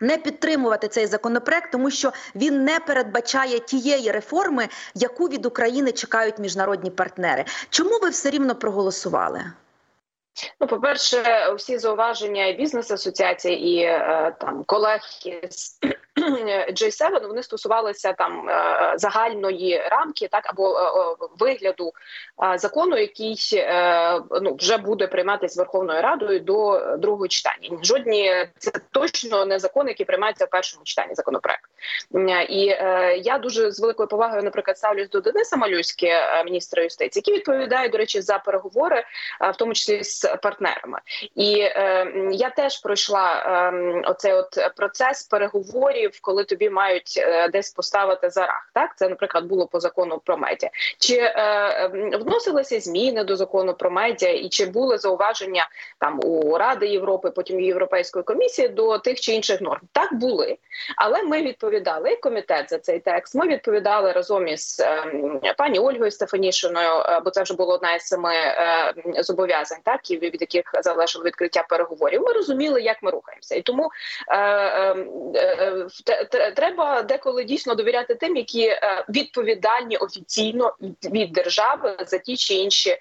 Не 0.01 0.19
підтримувати 0.19 0.89
цей 0.89 1.07
законопроект, 1.07 1.73
тому 1.73 1.91
що 1.91 2.13
він 2.35 2.65
не 2.65 2.81
передбачає 2.81 3.59
тієї 3.59 4.11
реформи, 4.11 4.69
яку 4.95 5.29
від 5.29 5.47
України 5.47 5.93
чекають 5.93 6.39
міжнародні 6.39 6.91
партнери. 6.91 7.45
Чому 7.71 7.99
ви 8.03 8.09
все 8.09 8.31
рівно 8.31 8.55
проголосували? 8.55 9.45
Ну, 10.61 10.67
по-перше, 10.67 11.53
всі 11.57 11.79
зауваження 11.79 12.53
бізнес-асоціацій 12.53 13.53
і 13.53 13.79
е, 13.79 14.37
там 14.41 14.65
колег 14.67 15.01
із 15.25 15.79
J7, 16.73 17.27
вони 17.29 17.43
стосувалися 17.43 18.13
там 18.13 18.49
е, 18.49 18.93
загальної 18.97 19.83
рамки, 19.91 20.29
так 20.29 20.43
або 20.47 20.79
е, 20.79 20.83
е, 20.83 21.29
вигляду 21.39 21.93
е, 22.55 22.59
закону, 22.59 22.97
який 22.97 23.39
е, 23.53 24.21
ну 24.43 24.55
вже 24.55 24.77
буде 24.77 25.07
прийматися 25.07 25.61
Верховною 25.61 26.03
Радою 26.03 26.41
до 26.41 26.87
другого 26.97 27.29
читання. 27.29 27.79
Жодні 27.83 28.49
це 28.59 28.71
точно 28.91 29.45
не 29.45 29.59
закон, 29.59 29.89
який 29.89 30.07
приймається 30.07 30.45
в 30.45 30.51
першому 30.51 30.85
читанні 30.85 31.15
законопроект. 31.15 31.71
І 32.49 32.69
е, 32.69 33.17
я 33.25 33.39
дуже 33.39 33.71
з 33.71 33.81
великою 33.81 34.09
повагою, 34.09 34.43
наприклад, 34.43 34.79
ставлюсь 34.79 35.09
до 35.09 35.21
Дениса 35.21 35.57
Малюськи, 35.57 36.07
е, 36.07 36.45
міністра 36.45 36.83
юстиції, 36.83 37.23
який 37.27 37.35
відповідає, 37.35 37.89
до 37.89 37.99
речі, 37.99 38.21
за 38.21 38.39
переговори, 38.39 39.05
е, 39.41 39.51
в 39.51 39.57
тому 39.57 39.75
числі 39.75 40.05
з 40.05 40.37
партнерами. 40.43 40.99
І 41.35 41.61
е, 41.61 42.13
я 42.33 42.51
теж 42.51 42.81
пройшла 42.81 43.35
е, 43.35 44.03
оцей 44.11 44.33
от 44.33 44.59
процес 44.77 45.23
переговорів, 45.23 46.08
коли 46.21 46.45
тобі 46.45 46.71
мають 46.71 47.15
е, 47.17 47.49
десь 47.49 47.71
поставити 47.71 48.31
за 48.31 48.41
рах. 48.41 48.71
Так, 48.75 48.91
це, 48.97 49.09
наприклад, 49.09 49.45
було 49.45 49.67
по 49.67 49.81
закону 49.81 50.21
про 50.25 50.37
медіа. 50.37 50.71
Чи 50.99 51.17
е, 51.17 51.91
вносилися 52.21 52.81
зміни 52.81 53.25
до 53.25 53.37
закону 53.37 53.75
про 53.75 53.91
медіа, 53.91 54.33
і 54.33 54.49
чи 54.49 54.67
були 54.67 54.99
зауваження 54.99 55.69
там 55.99 56.21
у 56.25 56.59
Ради 56.59 56.87
Європи, 56.87 57.31
потім 57.31 57.61
Європейської 57.61 58.23
комісії 58.23 58.69
до 58.69 58.99
тих 58.99 59.21
чи 59.21 59.33
інших 59.33 59.61
норм? 59.61 59.81
Так 59.93 60.15
були, 60.15 60.59
але 60.97 61.23
ми 61.23 61.43
відповідали 61.43 62.17
комітет 62.17 62.71
за 62.71 62.79
цей 62.79 63.01
текст. 63.01 63.35
Ми 63.35 63.49
відповідали 63.49 64.13
разом 64.13 64.49
із 64.49 64.81
ем, 64.81 65.41
пані 65.59 65.79
Ольгою 65.79 66.11
Стефанішиною, 66.11 66.91
е, 66.91 67.21
бо 67.25 67.31
це 67.31 67.43
вже 67.43 67.55
було 67.55 67.75
одна 67.75 67.95
із 67.95 68.03
семи 68.03 68.35
е, 68.35 68.95
зобов'язань, 69.23 69.79
так 69.85 70.11
і 70.11 70.19
від 70.19 70.41
яких 70.41 70.65
залежало 70.83 71.25
відкриття 71.25 71.65
переговорів. 71.69 72.23
Ми 72.23 72.33
розуміли, 72.33 72.81
як 72.81 73.03
ми 73.03 73.11
рухаємося, 73.11 73.55
і 73.55 73.63
тому 73.63 73.91
е, 74.29 74.39
е, 74.39 74.95
е, 75.37 75.87
треба 76.57 77.03
деколи 77.03 77.45
дійсно 77.45 77.75
довіряти 77.75 78.15
тим, 78.15 78.37
які 78.37 78.67
е, 78.67 79.05
відповідальні 79.09 79.97
офіційно 79.97 80.77
від- 81.05 81.33
держави 81.33 81.97
за 82.07 82.19
ті 82.19 82.37
чи 82.37 82.55
інші 82.55 82.97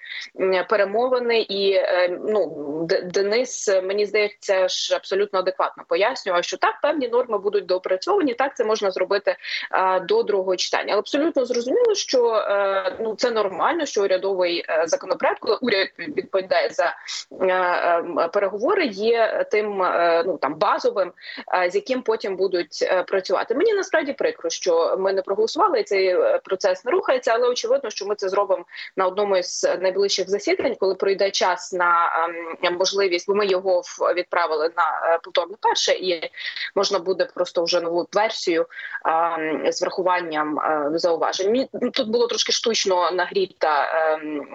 перемовини. 0.68 1.40
І 1.40 1.72
е, 1.72 2.18
ну 2.28 2.86
Денис, 3.04 3.68
мені 3.68 4.06
здається, 4.06 4.68
ж 4.68 4.96
абсолютно 4.96 5.38
адекватно 5.38 5.84
пояснював, 5.88 6.44
що 6.44 6.56
так 6.56 6.80
певні 6.82 7.08
норми 7.08 7.38
будуть 7.38 7.66
доопрацьовані. 7.66 8.34
Так 8.34 8.56
це 8.56 8.64
можна 8.64 8.90
зробити 8.90 9.36
е, 9.72 10.00
до 10.00 10.22
другого 10.22 10.56
читання. 10.56 10.86
Але 10.88 10.98
абсолютно 10.98 11.44
зрозуміло, 11.44 11.94
що 11.94 12.44
ну 13.00 13.14
це 13.14 13.30
нормально, 13.30 13.86
що 13.86 14.02
урядовий 14.02 14.64
законопроект, 14.84 15.38
коли 15.38 15.58
уряд 15.60 15.88
відповідає 15.98 16.70
за 16.70 16.96
е, 17.40 17.46
е, 17.46 18.28
переговори, 18.28 18.86
є 18.86 19.46
тим 19.50 19.78
ну 20.26 20.38
там 20.38 20.54
базовим, 20.54 21.12
з 21.70 21.74
яким 21.74 22.02
потім 22.02 22.36
будуть 22.36 22.87
працювати. 23.08 23.54
Мені 23.54 23.74
насправді 23.74 24.12
прикро, 24.12 24.50
що 24.50 24.96
ми 24.98 25.12
не 25.12 25.22
проголосували 25.22 25.80
і 25.80 25.84
цей 25.84 26.06
е, 26.06 26.40
процес 26.44 26.84
не 26.84 26.90
рухається, 26.90 27.32
але 27.34 27.48
очевидно, 27.48 27.90
що 27.90 28.06
ми 28.06 28.14
це 28.14 28.28
зробимо 28.28 28.64
на 28.96 29.06
одному 29.06 29.36
із 29.36 29.66
найближчих 29.80 30.30
засідань, 30.30 30.74
коли 30.80 30.94
пройде 30.94 31.30
час 31.30 31.72
на 31.72 32.10
ем, 32.62 32.76
можливість, 32.76 33.28
бо 33.28 33.34
ми 33.34 33.46
його 33.46 33.82
відправили 34.16 34.70
на 34.76 35.14
е, 35.14 35.18
повторне 35.22 35.56
перше, 35.60 35.92
і 35.92 36.30
можна 36.74 36.98
буде 36.98 37.24
просто 37.34 37.64
вже 37.64 37.80
нову 37.80 38.08
версію 38.12 38.66
ем, 39.06 39.72
з 39.72 39.82
врахуванням 39.82 40.58
е, 40.58 40.90
зауважень. 40.94 41.46
Мені 41.46 41.68
тут 41.92 42.08
було 42.08 42.26
трошки 42.26 42.52
штучно 42.52 43.10
нагріта 43.10 43.92
ем, 43.92 44.46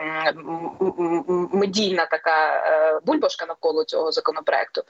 медійна 1.54 2.06
така 2.06 2.56
е, 2.56 3.00
бульбашка 3.06 3.46
навколо 3.46 3.84
цього 3.84 4.12
законопроекту. 4.12 4.82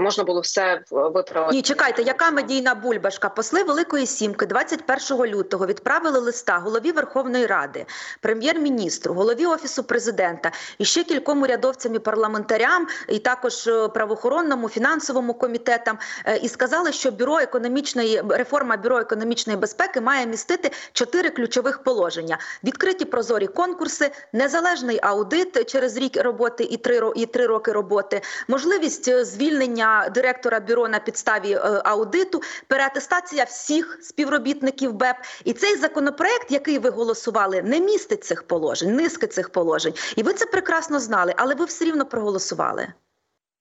Можна 0.00 0.24
було 0.24 0.40
все 0.40 0.80
виправити. 0.90 1.56
Ні, 1.56 1.62
чекайте, 1.62 2.02
яка 2.02 2.30
медійна 2.30 2.74
бульбашка? 2.78 3.28
Посли 3.28 3.62
Великої 3.62 4.06
Сімки 4.06 4.46
21 4.46 5.26
лютого 5.26 5.66
відправили 5.66 6.18
листа 6.18 6.58
голові 6.58 6.92
Верховної 6.92 7.46
Ради, 7.46 7.86
прем'єр-міністру, 8.20 9.14
голові 9.14 9.46
офісу 9.46 9.84
президента 9.84 10.52
і 10.78 10.84
ще 10.84 11.04
кільком 11.04 11.42
урядовцям 11.42 11.94
і 11.94 11.98
парламентарям, 11.98 12.86
і 13.08 13.18
також 13.18 13.66
е, 13.66 13.88
правоохоронному 13.88 14.68
фінансовому 14.68 15.34
комітетам, 15.34 15.98
е, 16.24 16.36
і 16.36 16.48
сказали, 16.48 16.92
що 16.92 17.10
бюро 17.10 17.38
економічної 17.38 18.22
реформа 18.28 18.76
бюро 18.76 18.98
економічної 18.98 19.58
безпеки 19.58 20.00
має 20.00 20.26
містити 20.26 20.70
чотири 20.92 21.30
ключових 21.30 21.82
положення: 21.82 22.38
відкриті 22.64 23.04
прозорі 23.04 23.46
конкурси, 23.46 24.10
незалежний 24.32 24.98
аудит 25.02 25.70
через 25.70 25.96
рік 25.96 26.16
роботи 26.16 26.64
і 26.64 26.76
три 26.76 27.00
і 27.16 27.26
три 27.26 27.46
роки 27.46 27.72
роботи, 27.72 28.20
можливість 28.48 29.08
е, 29.08 29.24
звільнення 29.24 30.10
директора 30.14 30.60
бюро 30.60 30.88
на 30.88 30.98
підставі 30.98 31.58
аудиту, 31.84 32.40
переатестація 32.68 33.44
всіх 33.44 33.98
співробітників 34.02 34.92
БЕП. 34.92 35.16
І 35.44 35.52
цей 35.52 35.76
законопроект, 35.76 36.50
який 36.50 36.78
ви 36.78 36.90
голосували, 36.90 37.62
не 37.62 37.80
містить 37.80 38.24
цих 38.24 38.42
положень, 38.42 38.94
низки 38.96 39.26
цих 39.26 39.50
положень. 39.50 39.94
І 40.16 40.22
ви 40.22 40.32
це 40.32 40.46
прекрасно 40.46 41.00
знали, 41.00 41.34
але 41.36 41.54
ви 41.54 41.64
все 41.64 41.84
рівно 41.84 42.06
проголосували. 42.06 42.92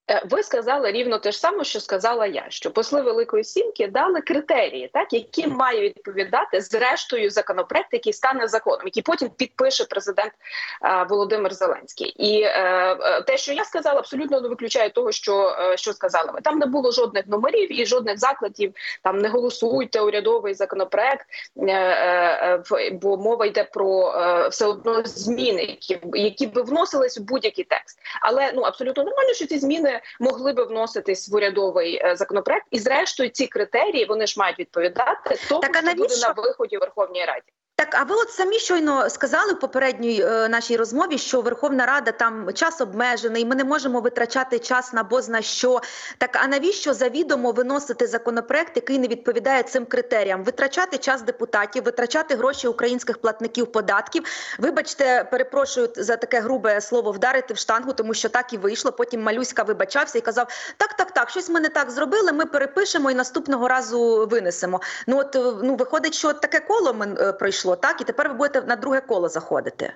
Е, 0.09 0.21
ви 0.29 0.43
сказали 0.43 0.91
рівно 0.91 1.19
те 1.19 1.31
ж 1.31 1.39
саме, 1.39 1.63
що 1.63 1.79
сказала 1.79 2.25
я, 2.25 2.45
що 2.49 2.71
посли 2.71 3.01
Великої 3.01 3.43
Сімки 3.43 3.87
дали 3.87 4.21
критерії, 4.21 4.89
так 4.93 5.13
які 5.13 5.47
має 5.47 5.81
відповідати 5.81 6.61
зрештою 6.61 7.29
законопроект, 7.29 7.89
який 7.91 8.13
стане 8.13 8.47
законом, 8.47 8.81
який 8.85 9.03
потім 9.03 9.29
підпише 9.29 9.85
президент 9.85 10.31
е, 10.85 11.05
Володимир 11.09 11.53
Зеленський. 11.53 12.07
І 12.07 12.41
е, 12.41 12.51
е, 13.01 13.21
те, 13.21 13.37
що 13.37 13.53
я 13.53 13.65
сказала, 13.65 13.99
абсолютно 13.99 14.41
не 14.41 14.47
виключає 14.47 14.89
того, 14.89 15.11
що 15.11 15.55
е, 15.59 15.77
що 15.77 15.93
сказали 15.93 16.31
ви. 16.33 16.41
Там 16.41 16.59
не 16.59 16.65
було 16.65 16.91
жодних 16.91 17.27
номерів 17.27 17.79
і 17.79 17.85
жодних 17.85 18.19
закладів. 18.19 18.73
Там 19.03 19.17
не 19.17 19.29
голосуйте 19.29 20.01
урядовий 20.01 20.53
законопроект, 20.53 21.25
е, 21.57 21.71
е, 21.71 22.61
в- 22.69 22.89
бо 22.91 23.17
мова 23.17 23.45
йде 23.45 23.63
про 23.63 24.11
е, 24.11 24.47
все 24.47 24.65
одно 24.65 25.01
зміни, 25.05 25.63
які, 25.63 25.99
які 26.13 26.47
би 26.47 26.61
вносились 26.61 27.17
в 27.17 27.21
будь-який 27.21 27.63
текст. 27.63 27.99
Але 28.21 28.51
ну 28.55 28.61
абсолютно 28.61 29.03
нормально, 29.03 29.33
що 29.33 29.47
ці 29.47 29.59
зміни 29.59 29.96
могли 30.19 30.53
би 30.53 30.63
вноситись 30.63 31.29
в 31.29 31.35
урядовий 31.35 32.01
е, 32.03 32.15
законопроект, 32.15 32.67
і 32.71 32.79
зрештою 32.79 33.29
ці 33.29 33.47
критерії 33.47 34.05
вони 34.05 34.27
ж 34.27 34.39
мають 34.39 34.59
відповідати 34.59 35.39
тому, 35.49 35.61
Так, 35.61 35.75
а 35.75 35.89
що 35.89 35.95
буде 35.95 36.17
на 36.17 36.41
виході 36.41 36.77
Верховній 36.77 37.25
Раді. 37.25 37.51
Так, 37.79 37.95
а 37.95 38.03
ви 38.03 38.15
от 38.15 38.31
самі 38.31 38.59
щойно 38.59 39.09
сказали 39.09 39.53
в 39.53 39.59
попередній 39.59 40.21
е, 40.21 40.49
нашій 40.49 40.77
розмові, 40.77 41.17
що 41.17 41.41
Верховна 41.41 41.85
Рада 41.85 42.11
там 42.11 42.53
час 42.53 42.81
обмежений, 42.81 43.45
ми 43.45 43.55
не 43.55 43.63
можемо 43.63 43.99
витрачати 43.99 44.59
час 44.59 44.93
на 44.93 45.03
бозна 45.03 45.41
що. 45.41 45.81
Так, 46.17 46.29
а 46.43 46.47
навіщо 46.47 46.93
завідомо 46.93 47.51
виносити 47.51 48.07
законопроект, 48.07 48.71
який 48.75 48.99
не 48.99 49.07
відповідає 49.07 49.63
цим 49.63 49.85
критеріям? 49.85 50.43
Витрачати 50.43 50.97
час 50.97 51.21
депутатів, 51.21 51.83
витрачати 51.83 52.35
гроші 52.35 52.67
українських 52.67 53.17
платників 53.17 53.71
податків. 53.71 54.23
Вибачте, 54.59 55.27
перепрошую 55.31 55.89
за 55.97 56.17
таке 56.17 56.39
грубе 56.39 56.81
слово 56.81 57.11
вдарити 57.11 57.53
в 57.53 57.57
штангу, 57.57 57.93
тому 57.93 58.13
що 58.13 58.29
так 58.29 58.53
і 58.53 58.57
вийшло. 58.57 58.91
Потім 58.91 59.23
Малюська 59.23 59.63
вибачався 59.63 60.17
і 60.17 60.21
казав: 60.21 60.47
так, 60.77 60.93
так, 60.93 61.11
так, 61.11 61.29
щось 61.29 61.49
ми 61.49 61.59
не 61.59 61.69
так 61.69 61.91
зробили. 61.91 62.31
Ми 62.33 62.45
перепишемо 62.45 63.11
і 63.11 63.15
наступного 63.15 63.67
разу 63.67 64.27
винесемо. 64.31 64.81
Ну 65.07 65.19
от 65.19 65.35
е, 65.35 65.53
ну 65.63 65.75
виходить, 65.75 66.13
що 66.13 66.33
таке 66.33 66.59
коло 66.59 66.93
ми 66.93 67.17
е, 67.19 67.33
пройшло, 67.33 67.66
так 67.75 68.01
і 68.01 68.03
тепер 68.03 68.29
ви 68.29 68.33
будете 68.33 68.61
на 68.61 68.75
друге 68.75 69.01
коло 69.01 69.29
заходити. 69.29 69.93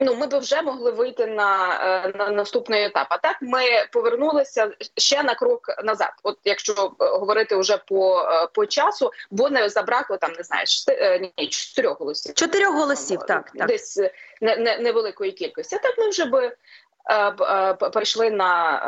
Ну, 0.00 0.14
ми 0.14 0.26
би 0.26 0.38
вже 0.38 0.62
могли 0.62 0.90
вийти 0.90 1.26
на, 1.26 1.78
е, 2.04 2.12
на 2.18 2.30
наступний 2.30 2.84
етап. 2.84 3.06
А 3.10 3.18
так 3.18 3.36
ми 3.40 3.60
повернулися 3.92 4.70
ще 4.96 5.22
на 5.22 5.34
крок 5.34 5.60
назад. 5.84 6.10
От 6.22 6.38
якщо 6.44 6.72
е, 6.72 7.04
говорити 7.04 7.56
вже 7.56 7.76
по, 7.76 8.20
е, 8.20 8.48
по 8.54 8.66
часу, 8.66 9.10
бо 9.30 9.50
не 9.50 9.68
забракло 9.68 10.16
там, 10.16 10.32
не 10.32 10.42
знаю, 10.42 10.66
шести, 10.66 10.92
е, 10.92 11.30
ні, 11.38 11.48
чотирьох 11.48 12.00
голосів. 12.00 12.34
Чотирьох 12.34 12.74
голосів, 12.74 13.20
так, 13.28 13.50
так. 13.50 13.68
десь 13.68 13.96
не, 14.40 14.56
не, 14.56 14.78
невеликої 14.78 15.32
кількості. 15.32 15.76
А 15.76 15.78
так 15.78 15.98
ми 15.98 16.08
вже 16.08 16.24
би. 16.24 16.56
Е, 17.10 17.34
е, 17.40 17.74
Перейшли 17.74 18.30
на, 18.30 18.82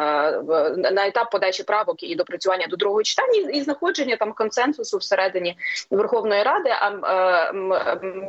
е, 0.48 0.92
на 0.92 1.06
етап 1.06 1.30
подачі 1.30 1.62
правок 1.62 2.02
і 2.02 2.14
допрацювання 2.14 2.66
до 2.66 2.76
другого 2.76 3.02
читання 3.02 3.50
і 3.52 3.62
знаходження 3.62 4.16
там 4.16 4.32
консенсусу 4.32 4.98
всередині 4.98 5.58
Верховної 5.90 6.42
Ради. 6.42 6.70
А 6.70 7.52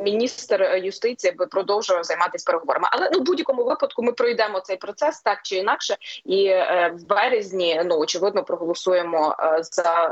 міністр 0.02 0.62
юстиції 0.82 1.32
продовжував 1.32 2.04
займатися 2.04 2.44
переговорами. 2.46 2.88
Але 2.92 3.10
ну 3.12 3.20
будь-якому 3.20 3.64
випадку 3.64 4.02
ми 4.02 4.12
пройдемо 4.12 4.60
цей 4.60 4.76
процес 4.76 5.20
так 5.20 5.38
чи 5.42 5.56
інакше, 5.56 5.96
і 6.24 6.48
в 6.92 7.06
березні 7.08 7.82
ну 7.84 7.98
очевидно 7.98 8.44
проголосуємо 8.44 9.36
за 9.60 10.08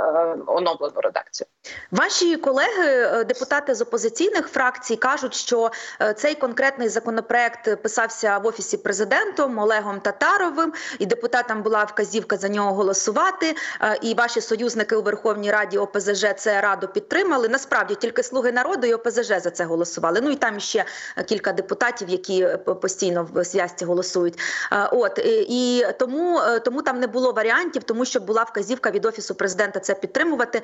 оновлену 0.47 1.01
редакцію. 1.01 1.47
Ваші 1.91 2.37
колеги, 2.37 3.25
депутати 3.25 3.75
з 3.75 3.81
опозиційних 3.81 4.49
фракцій, 4.49 4.97
кажуть, 4.97 5.35
що 5.35 5.71
цей 6.17 6.35
конкретний 6.35 6.89
законопроект 6.89 7.83
писався 7.83 8.39
в 8.39 8.47
офісі 8.47 8.77
президентом 8.77 9.59
Олегом 9.67 10.01
Татаровим, 10.01 10.73
і 10.99 11.07
депутатам 11.07 11.63
була 11.63 11.85
вказівка 11.85 12.37
за 12.37 12.49
нього 12.49 12.73
голосувати. 12.73 13.57
Е, 13.83 13.99
І 14.03 14.15
ваші 14.15 14.41
союзники 14.41 14.97
у 14.97 15.03
Верховній 15.03 15.51
Раді 15.51 15.79
ОПЗЖ 15.79 16.27
це 16.37 16.61
раду 16.61 16.89
підтримали. 16.89 17.49
Насправді 17.49 17.95
тільки 17.95 18.23
слуги 18.23 18.53
народу 18.53 18.87
і 18.87 18.95
ОПЗЖ 18.95 19.27
за 19.27 19.51
це 19.51 19.65
голосували. 19.65 20.21
Ну 20.23 20.31
і 20.31 20.37
там 20.37 20.61
ще 20.61 20.85
кілька 21.29 21.53
депутатів, 21.53 22.09
які 22.09 22.43
е, 22.43 22.57
постійно 22.57 23.29
в 23.33 23.45
зв'язці 23.45 23.85
голосують. 23.85 24.39
Е, 24.73 24.89
От 24.93 25.19
і 25.49 25.87
тому, 25.99 26.41
тому 26.65 26.83
там 26.83 27.01
не 27.01 27.07
було 27.07 27.33
варіантів, 27.33 27.83
тому 27.83 28.05
що 28.05 28.21
була 28.21 28.43
вказівка 28.43 28.91
від 28.91 29.05
офісу 29.05 29.35
президента 29.35 29.81
це 29.81 29.95
підтримувати. 29.95 30.63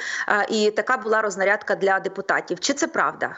І 0.49 0.71
така 0.71 0.97
була 0.97 1.23
рознарядка 1.23 1.75
для 1.75 2.01
депутатів. 2.01 2.61
Чи 2.61 2.75
це 2.75 2.87
правда? 2.87 3.37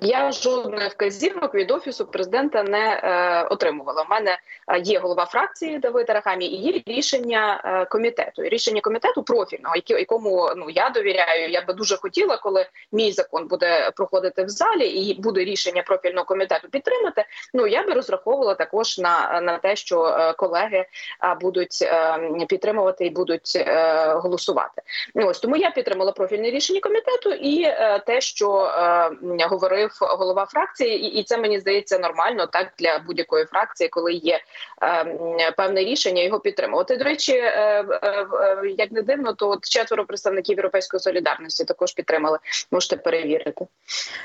Я 0.00 0.32
жодних 0.32 0.92
вказівок 0.92 1.54
від 1.54 1.70
офісу 1.70 2.06
президента 2.06 2.62
не 2.62 3.00
е, 3.04 3.42
отримувала. 3.50 4.02
У 4.02 4.10
мене 4.10 4.38
е, 4.68 4.80
є 4.80 4.98
голова 4.98 5.26
фракції 5.26 5.78
Давид 5.78 6.10
Арахамі 6.10 6.46
і 6.46 6.56
є 6.56 6.82
рішення 6.86 7.62
е, 7.64 7.84
комітету. 7.84 8.42
І 8.42 8.48
рішення 8.48 8.80
комітету 8.80 9.22
профільного, 9.22 9.74
якому 9.86 10.52
ну 10.56 10.70
я 10.70 10.90
довіряю. 10.90 11.50
Я 11.50 11.62
би 11.62 11.72
дуже 11.72 11.96
хотіла, 11.96 12.36
коли 12.36 12.66
мій 12.92 13.12
закон 13.12 13.48
буде 13.48 13.90
проходити 13.96 14.44
в 14.44 14.48
залі, 14.48 14.86
і 14.86 15.20
буде 15.20 15.44
рішення 15.44 15.82
профільного 15.82 16.24
комітету 16.24 16.68
підтримати. 16.68 17.24
Ну 17.54 17.66
я 17.66 17.82
би 17.82 17.92
розраховувала 17.92 18.54
також 18.54 18.98
на, 18.98 19.40
на 19.40 19.58
те, 19.58 19.76
що 19.76 20.06
е, 20.06 20.32
колеги 20.32 20.78
е, 20.78 20.86
будуть 21.40 21.84
підтримувати 22.48 23.06
і 23.06 23.10
будуть 23.10 23.64
голосувати. 24.08 24.82
Ну, 25.14 25.26
ось 25.26 25.40
тому 25.40 25.56
я 25.56 25.70
підтримала 25.70 26.12
профільне 26.12 26.50
рішення 26.50 26.80
комітету 26.80 27.30
і 27.30 27.62
те, 28.06 28.20
що 28.20 28.48
е, 29.42 29.46
говорив 29.46 29.90
голова 30.00 30.46
фракції, 30.46 30.98
і, 31.04 31.06
і 31.20 31.24
це 31.24 31.38
мені 31.38 31.60
здається 31.60 31.98
нормально 31.98 32.46
так 32.46 32.66
для 32.78 32.98
будь-якої 32.98 33.44
фракції, 33.44 33.88
коли 33.88 34.12
є 34.12 34.40
е, 34.82 35.52
певне 35.56 35.80
рішення 35.80 36.22
його 36.22 36.40
підтримувати. 36.40 36.96
До 36.96 37.04
речі, 37.04 37.32
е, 37.32 37.84
е, 38.02 38.26
е, 38.42 38.74
як 38.78 38.92
не 38.92 39.02
дивно, 39.02 39.32
то 39.32 39.48
от 39.50 39.68
четверо 39.68 40.04
представників 40.06 40.56
європейської 40.56 41.00
солідарності 41.00 41.64
також 41.64 41.92
підтримали. 41.92 42.38
Можете 42.70 42.96
перевірити. 42.96 43.66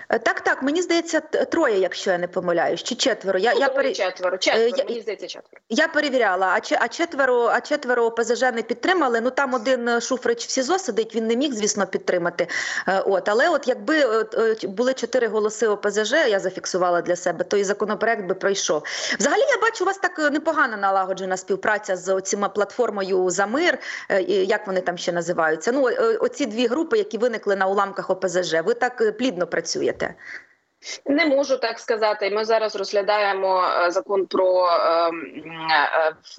Е, 0.09 0.19
Так, 0.19 0.41
так, 0.41 0.63
мені 0.63 0.81
здається, 0.81 1.19
троє, 1.19 1.79
якщо 1.79 2.11
я 2.11 2.17
не 2.17 2.27
помиляюсь, 2.27 2.83
чи 2.83 2.95
четверо. 2.95 3.39
Я, 3.39 3.53
я, 3.53 3.67
Ну, 3.67 3.73
пере... 3.75 3.91
четверо, 3.93 4.37
четверо, 4.37 4.65
Е, 4.67 4.71
я- 4.77 4.85
мені 4.85 5.01
здається, 5.01 5.27
четверо. 5.27 5.61
я 5.69 5.87
перевіряла, 5.87 6.47
а, 6.55 6.59
че- 6.59 6.77
а 6.81 6.87
четверо, 6.87 7.45
а 7.53 7.61
четверо 7.61 8.03
ОПЗЖ 8.05 8.41
не 8.41 8.61
підтримали. 8.61 9.21
Ну 9.21 9.29
там 9.29 9.53
один 9.53 10.01
Шуфрич 10.01 10.45
в 10.45 10.49
СІЗО 10.49 10.79
сидить, 10.79 11.15
він 11.15 11.27
не 11.27 11.35
міг, 11.35 11.53
звісно, 11.53 11.87
підтримати. 11.87 12.47
От, 13.05 13.29
але 13.29 13.49
от 13.49 13.67
якби 13.67 14.23
були 14.63 14.93
чотири 14.93 15.06
голоси 15.27 15.67
ОПЗЖ, 15.67 16.11
я 16.11 16.39
зафіксувала 16.39 17.01
для 17.01 17.15
себе, 17.15 17.43
то 17.43 17.57
і 17.57 17.63
законопроект 17.63 18.25
би 18.25 18.35
пройшов. 18.35 18.83
Взагалі, 19.19 19.41
я 19.41 19.61
бачу, 19.61 19.83
у 19.83 19.87
вас 19.87 19.97
так 19.97 20.19
е, 20.19 20.29
непогано 20.29 20.77
налагоджена 20.77 21.37
співпраця 21.37 21.95
з 21.95 22.21
цими 22.21 22.49
платформою 22.49 23.29
за 23.29 23.45
мир. 23.47 23.77
е, 24.09 24.21
Як 24.43 24.67
вони 24.67 24.81
там 24.81 24.97
ще 24.97 25.11
називаються? 25.11 25.71
Ну, 25.71 25.81
оці 26.19 26.45
дві 26.45 26.67
групи, 26.67 26.97
які 26.97 27.17
виникли 27.17 27.55
на 27.55 27.67
уламках 27.67 28.09
ОПЗЖ. 28.09 28.53
Ви 28.65 28.73
так 28.73 29.01
е, 29.01 29.11
плідно 29.11 29.47
працюєте. 29.47 30.15
Не 31.05 31.25
можу 31.25 31.57
так 31.57 31.79
сказати. 31.79 32.29
Ми 32.29 32.45
зараз 32.45 32.75
розглядаємо 32.75 33.63
е, 33.63 33.91
закон 33.91 34.25
про 34.25 34.67
е, 34.67 35.11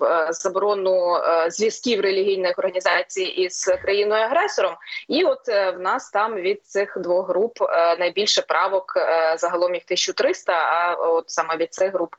е, 0.03 0.33
заборону 0.33 1.17
зв'язків 1.49 2.01
релігійних 2.01 2.59
організацій 2.59 3.23
із 3.23 3.65
країною 3.83 4.23
агресором. 4.23 4.75
І 5.09 5.25
от 5.25 5.49
в 5.49 5.79
нас 5.79 6.11
там 6.11 6.35
від 6.35 6.67
цих 6.67 6.99
двох 7.01 7.29
груп 7.29 7.59
найбільше 7.99 8.43
правок 8.43 8.93
загалом 9.37 9.75
їх 9.75 9.85
1300, 9.85 10.53
А 10.53 10.95
от 10.95 11.31
саме 11.31 11.57
від 11.57 11.75
цих 11.75 11.93
груп 11.93 12.15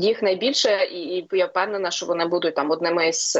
їх 0.00 0.22
найбільше, 0.22 0.84
і, 0.84 1.18
і 1.18 1.28
я 1.32 1.46
впевнена, 1.46 1.90
що 1.90 2.06
вони 2.06 2.26
будуть 2.26 2.54
там 2.54 2.70
одними 2.70 3.12
з 3.12 3.36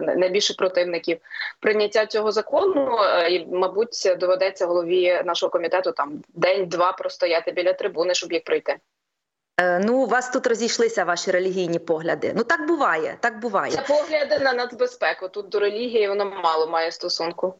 найбільших 0.00 0.56
противників 0.56 1.18
прийняття 1.60 2.06
цього 2.06 2.32
закону. 2.32 2.98
І, 3.30 3.46
мабуть, 3.46 4.12
доведеться 4.20 4.66
голові 4.66 5.22
нашого 5.24 5.50
комітету 5.50 5.92
там 5.92 6.22
день-два 6.34 6.92
простояти 6.92 7.51
біля 7.52 7.72
трибуни, 7.72 8.14
щоб 8.14 8.32
їх 8.32 8.44
пройти. 8.44 8.76
Е, 9.60 9.78
Ну, 9.78 10.02
у 10.02 10.06
вас 10.06 10.30
тут 10.30 10.46
розійшлися 10.46 11.04
ваші 11.04 11.30
релігійні 11.30 11.78
погляди. 11.78 12.32
Ну 12.36 12.44
так 12.44 12.66
буває, 12.66 13.16
так 13.20 13.38
буває. 13.40 13.72
Це 13.72 13.82
погляди 13.82 14.38
на 14.38 14.52
нацбезпеку. 14.52 15.28
Тут 15.28 15.48
до 15.48 15.58
релігії 15.58 16.08
воно 16.08 16.24
мало 16.24 16.66
має 16.66 16.92
стосунку. 16.92 17.54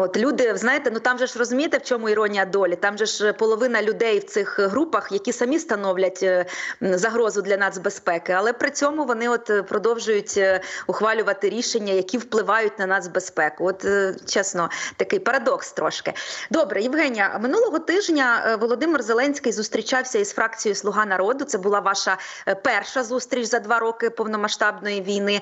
От 0.00 0.16
люди, 0.16 0.56
знаєте, 0.56 0.90
ну 0.94 1.00
там 1.00 1.18
же 1.18 1.26
ж 1.26 1.38
розумієте, 1.38 1.78
в 1.78 1.82
чому 1.82 2.08
іронія 2.08 2.44
долі? 2.44 2.76
Там 2.76 2.98
же 2.98 3.06
ж 3.06 3.32
половина 3.32 3.82
людей 3.82 4.18
в 4.18 4.24
цих 4.24 4.60
групах, 4.60 5.12
які 5.12 5.32
самі 5.32 5.58
становлять 5.58 6.22
е, 6.22 6.46
загрозу 6.80 7.42
для 7.42 7.56
нацбезпеки, 7.56 8.32
але 8.32 8.52
при 8.52 8.70
цьому 8.70 9.04
вони 9.04 9.28
от 9.28 9.50
е, 9.50 9.62
продовжують 9.62 10.34
е, 10.36 10.60
ухвалювати 10.86 11.48
рішення, 11.48 11.92
які 11.92 12.18
впливають 12.18 12.78
на 12.78 12.86
нацбезпеку. 12.86 13.66
От 13.66 13.86
чесно, 14.26 14.70
такий 14.96 15.18
парадокс 15.18 15.72
трошки. 15.72 16.12
Добре, 16.50 16.82
Євгенія, 16.82 17.38
минулого 17.42 17.78
тижня 17.78 18.58
Володимир 18.60 19.02
Зеленський 19.02 19.52
зустрічався 19.52 20.18
із 20.18 20.32
фракцією 20.32 20.76
Слуга 20.76 21.06
народу. 21.06 21.44
Це 21.44 21.58
була 21.58 21.80
ваша 21.80 22.16
перша 22.64 23.04
зустріч 23.04 23.46
за 23.46 23.58
два 23.58 23.78
роки 23.78 24.10
повномасштабної 24.10 25.02
війни. 25.02 25.40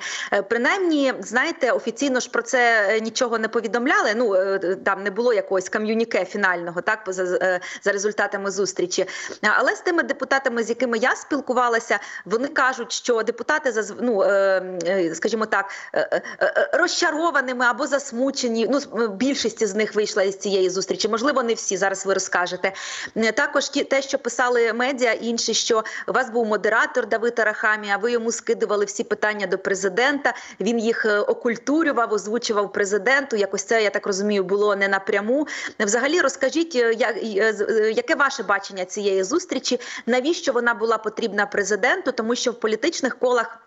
Принаймні, 0.48 1.14
знаєте, 1.20 1.70
офіційно 1.70 2.20
ж 2.20 2.30
про 2.30 2.42
це 2.42 2.90
нічого 3.00 3.38
не 3.38 3.48
повідомляли. 3.48 4.12
Ну 4.16 4.45
там 4.84 5.02
не 5.02 5.10
було 5.10 5.32
якогось 5.32 5.68
кам'юніке 5.68 6.24
фінального, 6.24 6.80
так 6.80 7.00
за, 7.06 7.38
е, 7.42 7.60
за 7.82 7.92
результатами 7.92 8.50
зустрічі. 8.50 9.06
Але 9.42 9.76
з 9.76 9.80
тими 9.80 10.02
депутатами, 10.02 10.62
з 10.62 10.68
якими 10.68 10.98
я 10.98 11.16
спілкувалася, 11.16 11.98
вони 12.24 12.48
кажуть, 12.48 12.92
що 12.92 13.22
депутати 13.22 13.72
ну, 14.00 14.22
е, 14.22 14.62
е, 14.86 15.14
скажімо 15.14 15.46
так, 15.46 15.70
е, 15.92 16.08
е, 16.12 16.22
е, 16.40 16.70
розчарованими 16.72 17.64
або 17.64 17.86
засмучені. 17.86 18.68
Ну, 18.70 19.08
більшість 19.08 19.66
з 19.66 19.74
них 19.74 19.94
вийшла 19.94 20.22
із 20.22 20.36
цієї 20.36 20.70
зустрічі. 20.70 21.08
Можливо, 21.08 21.42
не 21.42 21.54
всі 21.54 21.76
зараз 21.76 22.06
ви 22.06 22.14
розкажете. 22.14 22.72
Е, 23.16 23.32
Також 23.32 23.68
ті, 23.68 23.84
те, 23.84 24.02
що 24.02 24.18
писали 24.18 24.72
медіа, 24.72 25.12
інші, 25.12 25.54
що 25.54 25.84
у 26.08 26.12
вас 26.12 26.30
був 26.30 26.46
модератор 26.46 27.06
Давид 27.06 27.38
Арахамі, 27.38 27.90
а 27.90 27.96
ви 27.96 28.12
йому 28.12 28.32
скидували 28.32 28.84
всі 28.84 29.04
питання 29.04 29.46
до 29.46 29.58
президента. 29.58 30.34
Він 30.60 30.78
їх 30.78 31.04
е, 31.04 31.18
окультурював, 31.18 32.12
озвучував 32.12 32.72
президенту. 32.72 33.36
Якось 33.36 33.64
це 33.64 33.82
я 33.82 33.90
так 33.90 34.06
розумію, 34.06 34.25
було 34.26 34.76
не 34.76 34.88
напряму. 34.88 35.46
Взагалі, 35.80 36.20
розкажіть, 36.20 36.76
е, 36.76 36.96
е, 37.00 37.54
е, 37.68 37.92
яке 37.92 38.14
ваше 38.14 38.42
бачення 38.42 38.84
цієї 38.84 39.24
зустрічі? 39.24 39.80
Навіщо 40.06 40.52
вона 40.52 40.74
була 40.74 40.98
потрібна 40.98 41.46
президенту? 41.46 42.12
Тому 42.12 42.34
що 42.34 42.50
в 42.50 42.60
політичних 42.60 43.18
колах. 43.18 43.65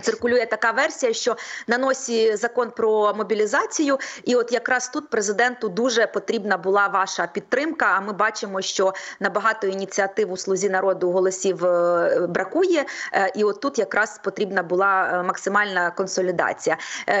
Циркулює 0.00 0.46
така 0.46 0.70
версія, 0.70 1.12
що 1.12 1.36
на 1.66 1.78
носі 1.78 2.36
закон 2.36 2.70
про 2.70 3.14
мобілізацію, 3.14 3.98
і 4.24 4.34
от 4.34 4.52
якраз 4.52 4.88
тут 4.88 5.10
президенту 5.10 5.68
дуже 5.68 6.06
потрібна 6.06 6.56
була 6.56 6.86
ваша 6.86 7.26
підтримка. 7.26 7.86
А 7.96 8.00
ми 8.00 8.12
бачимо, 8.12 8.62
що 8.62 8.94
набагато 9.20 9.66
ініціатив 9.66 10.32
у 10.32 10.36
слузі 10.36 10.70
народу 10.70 11.10
голосів 11.10 11.64
е, 11.64 12.26
бракує. 12.28 12.84
Е, 13.12 13.32
І 13.36 13.44
от 13.44 13.60
тут 13.60 13.78
якраз 13.78 14.20
потрібна 14.24 14.62
була 14.62 15.10
е, 15.12 15.22
максимальна 15.22 15.90
консолідація. 15.90 16.76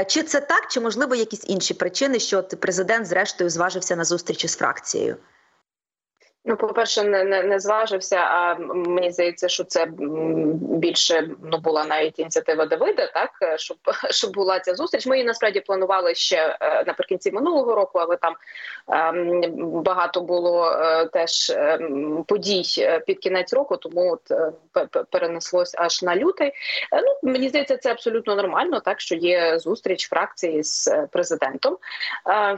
Чи 0.06 0.22
це 0.22 0.40
так, 0.40 0.66
чи 0.68 0.80
можливо 0.80 1.14
якісь 1.14 1.44
інші 1.46 1.74
причини, 1.74 2.18
що 2.18 2.42
президент 2.42 3.06
зрештою 3.06 3.50
зважився 3.50 3.96
на 3.96 4.04
зустрічі 4.04 4.48
з 4.48 4.56
фракцією? 4.56 5.16
Ну, 6.44 6.56
по-перше, 6.56 7.04
не, 7.04 7.24
не, 7.24 7.42
не 7.42 7.60
зважився. 7.60 8.16
А 8.16 8.54
мені 8.74 9.10
здається, 9.12 9.48
що 9.48 9.64
це 9.64 9.86
більше 10.60 11.28
ну 11.42 11.58
була 11.58 11.84
навіть 11.84 12.18
ініціатива 12.18 12.66
Давида, 12.66 13.06
так 13.06 13.30
щоб 13.56 13.76
щоб 14.10 14.32
була 14.32 14.60
ця 14.60 14.74
зустріч. 14.74 15.06
Ми 15.06 15.16
її 15.16 15.26
насправді 15.26 15.60
планували 15.60 16.14
ще 16.14 16.56
е, 16.60 16.84
наприкінці 16.86 17.32
минулого 17.32 17.74
року, 17.74 17.98
але 17.98 18.16
там 18.16 18.34
ем, 18.88 19.40
багато 19.82 20.20
було 20.20 20.70
е, 20.70 21.06
теж 21.06 21.50
ем, 21.50 22.24
подій 22.28 22.64
е, 22.78 22.98
під 23.00 23.18
кінець 23.18 23.52
року, 23.52 23.76
тому 23.76 24.12
от 24.12 24.30
е, 24.30 24.52
пе- 24.72 24.86
пе- 24.86 25.04
перенеслось 25.10 25.74
аж 25.78 26.02
на 26.02 26.16
лютий. 26.16 26.48
Е, 26.48 26.52
Ну 26.92 27.30
мені 27.32 27.48
здається, 27.48 27.76
це 27.76 27.90
абсолютно 27.90 28.36
нормально, 28.36 28.80
так 28.80 29.00
що 29.00 29.14
є 29.14 29.58
зустріч 29.58 30.08
фракції 30.08 30.62
з 30.62 30.88
е, 30.88 31.08
президентом 31.12 31.76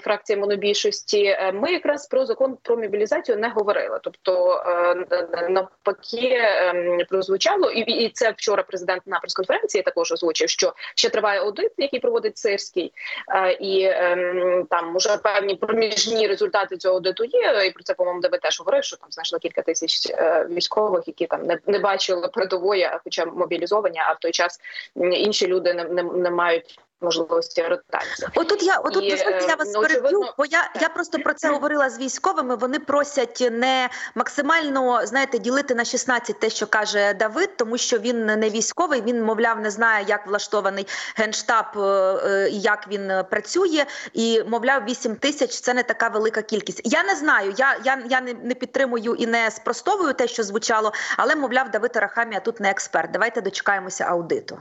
фракції 0.00 0.36
монобільшості. 0.36 1.36
Ми 1.54 1.72
якраз 1.72 2.06
про 2.06 2.26
закон 2.26 2.56
про 2.62 2.76
мобілізацію 2.76 3.38
не 3.38 3.48
говорили. 3.48 3.73
Тобто 4.02 4.62
е, 4.66 5.48
навпаки 5.48 6.40
ем, 6.40 6.98
прозвучало, 7.08 7.70
і, 7.70 8.08
це 8.08 8.30
вчора 8.30 8.62
президент 8.62 9.02
на 9.06 9.20
прес-конференції 9.20 9.82
також 9.82 10.12
озвучив, 10.12 10.48
що 10.48 10.72
ще 10.94 11.08
триває 11.08 11.40
аудит, 11.40 11.72
який 11.78 12.00
проводить 12.00 12.38
Сирський, 12.38 12.92
Е, 13.28 13.52
і 13.52 13.84
ем, 13.84 14.66
там 14.70 14.96
уже 14.96 15.16
певні 15.16 15.54
проміжні 15.54 16.26
результати 16.26 16.76
цього 16.76 16.94
аудиту 16.94 17.24
є. 17.24 17.64
І 17.66 17.70
про 17.70 17.82
це 17.82 17.94
по-моєму 17.94 18.22
ДБ 18.22 18.38
теж 18.38 18.58
говорив, 18.58 18.84
що 18.84 18.96
там 18.96 19.08
знайшло 19.10 19.38
кілька 19.38 19.62
тисяч 19.62 20.10
е, 20.10 20.46
військових, 20.50 21.02
які 21.06 21.26
там 21.26 21.46
не, 21.46 21.58
не 21.66 21.78
бачили 21.78 22.28
передової, 22.28 22.90
хоча 23.04 23.24
мобілізовані, 23.24 23.98
а 23.98 24.12
в 24.12 24.18
той 24.18 24.32
час 24.32 24.60
інші 24.96 25.46
люди 25.46 25.74
не, 25.74 25.84
не, 25.84 26.02
не 26.02 26.30
мають 26.30 26.80
можливості 27.00 27.62
ротації. 27.62 28.28
Отут 28.34 28.62
я 28.62 28.78
отут 28.78 29.04
І, 29.04 29.10
дозвольте, 29.10 29.46
я 29.48 29.54
е, 29.54 29.56
вас 29.56 29.70
ну, 29.74 29.80
переб'ю, 29.80 30.00
очевидно, 30.02 30.34
бо 30.38 30.44
я, 30.44 30.70
я 30.80 30.88
просто 30.88 31.18
про 31.18 31.34
це 31.34 31.50
говорила 31.50 31.90
з 31.90 31.98
військовими. 31.98 32.56
Вони 32.56 32.78
просять 32.78 33.48
не 33.52 33.88
максимально 34.14 35.06
знаєте 35.06 35.38
ділити 35.38 35.74
на 35.74 35.84
16 35.84 36.40
те, 36.40 36.50
що 36.50 36.66
каже 36.66 37.14
Давид, 37.14 37.56
тому 37.56 37.78
що 37.78 37.98
він 37.98 38.26
не 38.26 38.50
військовий. 38.50 39.02
Він 39.02 39.22
мовляв 39.22 39.60
не 39.60 39.70
знає, 39.70 40.04
як 40.08 40.26
влаштований 40.26 40.86
генштаб 41.16 41.66
е, 41.76 41.80
е, 41.80 42.48
і 42.50 42.60
як 42.60 42.88
він 42.88 43.12
працює. 43.30 43.86
І 44.12 44.42
мовляв, 44.42 44.84
8 44.84 45.16
тисяч 45.16 45.60
це 45.60 45.74
не 45.74 45.82
така 45.82 46.08
велика 46.08 46.42
кількість. 46.42 46.80
Я 46.84 47.04
не 47.04 47.16
знаю. 47.16 47.54
Я 47.56 47.76
я, 47.84 48.02
я 48.10 48.20
не, 48.20 48.34
не 48.34 48.54
підтримую 48.54 49.14
і 49.14 49.26
не 49.26 49.50
спростовую 49.50 50.14
те, 50.14 50.28
що 50.28 50.42
звучало, 50.42 50.92
але 51.16 51.36
мовляв, 51.36 51.70
Давид 51.70 51.96
Арахамія 51.96 52.40
тут 52.40 52.60
не 52.60 52.70
експерт. 52.70 53.10
Давайте 53.10 53.40
дочекаємося 53.40 54.04
аудиту. 54.04 54.58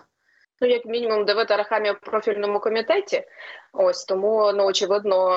Ну, 0.63 0.69
як 0.69 0.85
мінімум, 0.85 1.25
Давид 1.25 1.51
Арахамія 1.51 1.93
в 1.93 1.99
профільному 1.99 2.59
комітеті. 2.59 3.23
Ось 3.75 4.05
тому 4.05 4.51
ну 4.55 4.65
очевидно 4.65 5.33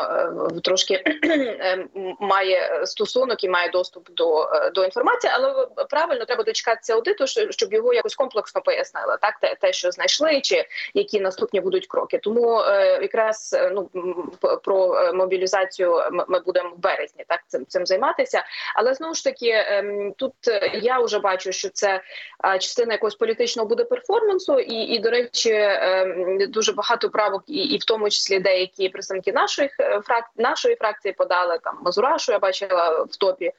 е, 0.56 0.60
трошки 0.60 0.94
е, 1.24 1.86
має 2.20 2.86
стосунок 2.86 3.44
і 3.44 3.48
має 3.48 3.70
доступ 3.70 4.10
до 4.10 4.42
е, 4.42 4.70
до 4.70 4.84
інформації, 4.84 5.32
але 5.36 5.66
правильно 5.90 6.24
треба 6.24 6.44
дочекатися 6.44 6.94
аудиту, 6.94 7.26
щоб 7.50 7.72
його 7.72 7.94
якось 7.94 8.14
комплексно 8.14 8.62
пояснили. 8.62 9.18
Так, 9.20 9.34
те, 9.40 9.56
те, 9.60 9.72
що 9.72 9.90
знайшли, 9.90 10.40
чи 10.40 10.64
які 10.94 11.20
наступні 11.20 11.60
будуть 11.60 11.86
кроки. 11.86 12.18
Тому 12.18 12.62
якраз 13.02 13.56
ну 13.72 13.90
про 14.64 15.12
мобілізацію 15.14 16.02
ми, 16.28 16.40
будемо 16.40 16.70
в 16.70 16.78
березні 16.78 17.24
так 17.28 17.40
цим 17.46 17.66
цим 17.66 17.86
займатися. 17.86 18.44
Але 18.74 18.94
знову 18.94 19.14
ж 19.14 19.24
таки, 19.24 19.50
ем, 19.50 20.12
тут 20.16 20.34
я 20.82 20.98
вже 21.00 21.18
бачу, 21.18 21.52
що 21.52 21.68
це 21.68 22.00
частина 22.60 22.92
якогось 22.92 23.14
політичного 23.14 23.68
буде 23.68 23.84
перформансу, 23.84 24.58
і, 24.58 24.74
і 24.74 24.98
до 24.98 25.10
речі, 25.10 25.52
ем, 25.52 26.38
дуже 26.48 26.72
багато 26.72 27.10
правок, 27.10 27.42
і, 27.46 27.54
і 27.54 27.78
в 27.78 27.84
тому 27.84 28.10
числі 28.10 28.25
деякі 28.30 28.88
представники 28.88 29.32
нашої 29.32 29.70
фрак 30.04 30.24
нашої 30.36 30.76
фракції 30.76 31.12
подали 31.12 31.58
там 31.62 31.78
Мазурашу. 31.82 32.32
Я 32.32 32.38
бачила 32.38 33.02
в 33.02 33.16
топі 33.16 33.52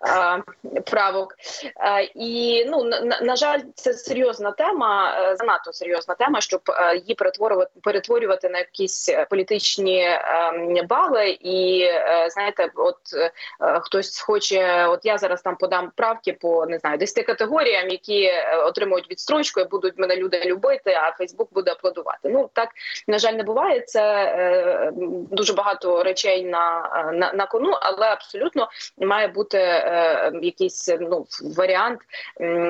а, 0.00 0.38
правок. 0.86 1.34
А, 1.76 2.00
і 2.14 2.64
ну 2.68 2.84
на, 2.84 3.20
на- 3.20 3.36
жаль, 3.36 3.60
це 3.74 3.94
серйозна 3.94 4.50
тема, 4.52 5.18
е, 5.22 5.36
занадто 5.36 5.72
серйозна 5.72 6.14
тема, 6.14 6.40
щоб 6.40 6.60
е, 6.68 6.96
її 6.96 7.14
перетворювати 7.14 7.70
перетворювати 7.82 8.48
на 8.48 8.58
якісь 8.58 9.08
е, 9.08 9.26
політичні 9.30 10.02
ем, 10.04 10.86
бали. 10.88 11.30
І 11.30 11.82
е, 11.82 12.26
знаєте, 12.30 12.70
от 12.74 12.96
е, 13.14 13.30
е, 13.60 13.80
хтось 13.80 14.20
хоче, 14.20 14.86
от 14.86 15.00
я 15.04 15.18
зараз 15.18 15.42
там 15.42 15.56
подам 15.56 15.92
правки 15.96 16.32
по 16.32 16.66
не 16.66 16.78
знаю 16.78 16.98
10 16.98 17.26
категоріям, 17.26 17.88
які 17.88 18.22
е, 18.24 18.56
отримують 18.56 19.10
відстрочку, 19.10 19.60
і 19.60 19.64
будуть 19.64 19.98
мене 19.98 20.16
люди 20.16 20.42
любити, 20.44 20.90
а 20.90 21.12
Фейсбук 21.12 21.52
буде 21.52 21.70
аплодувати. 21.70 22.28
Ну 22.28 22.50
так 22.52 22.68
на 23.06 23.18
жаль, 23.18 23.32
не 23.32 23.42
буває. 23.42 23.80
Це 23.80 24.09
е, 24.10 24.92
дуже 25.30 25.52
багато 25.52 26.02
речей 26.02 26.44
на, 26.44 26.90
е, 26.94 27.12
на, 27.12 27.32
на 27.32 27.46
кону, 27.46 27.70
але 27.80 28.06
абсолютно 28.06 28.68
має 28.98 29.28
бути 29.28 29.58
е, 29.58 30.32
якийсь 30.42 30.88
ну 31.00 31.26
варіант, 31.56 32.00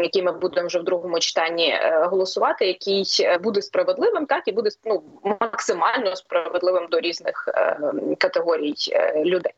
який 0.03 0.23
ми 0.23 0.33
будемо 0.33 0.67
вже 0.67 0.79
в 0.79 0.85
другому 0.85 1.19
читанні 1.19 1.79
голосувати, 1.93 2.67
який 2.67 3.05
буде 3.41 3.63
справедливим, 3.63 4.27
так 4.27 4.49
і 4.49 4.53
буде 4.53 4.71
ну, 4.85 5.03
максимально 5.41 6.17
справедливим 6.17 6.87
до 6.91 7.01
різних 7.01 7.49
категорій 8.19 8.75
людей. 9.17 9.53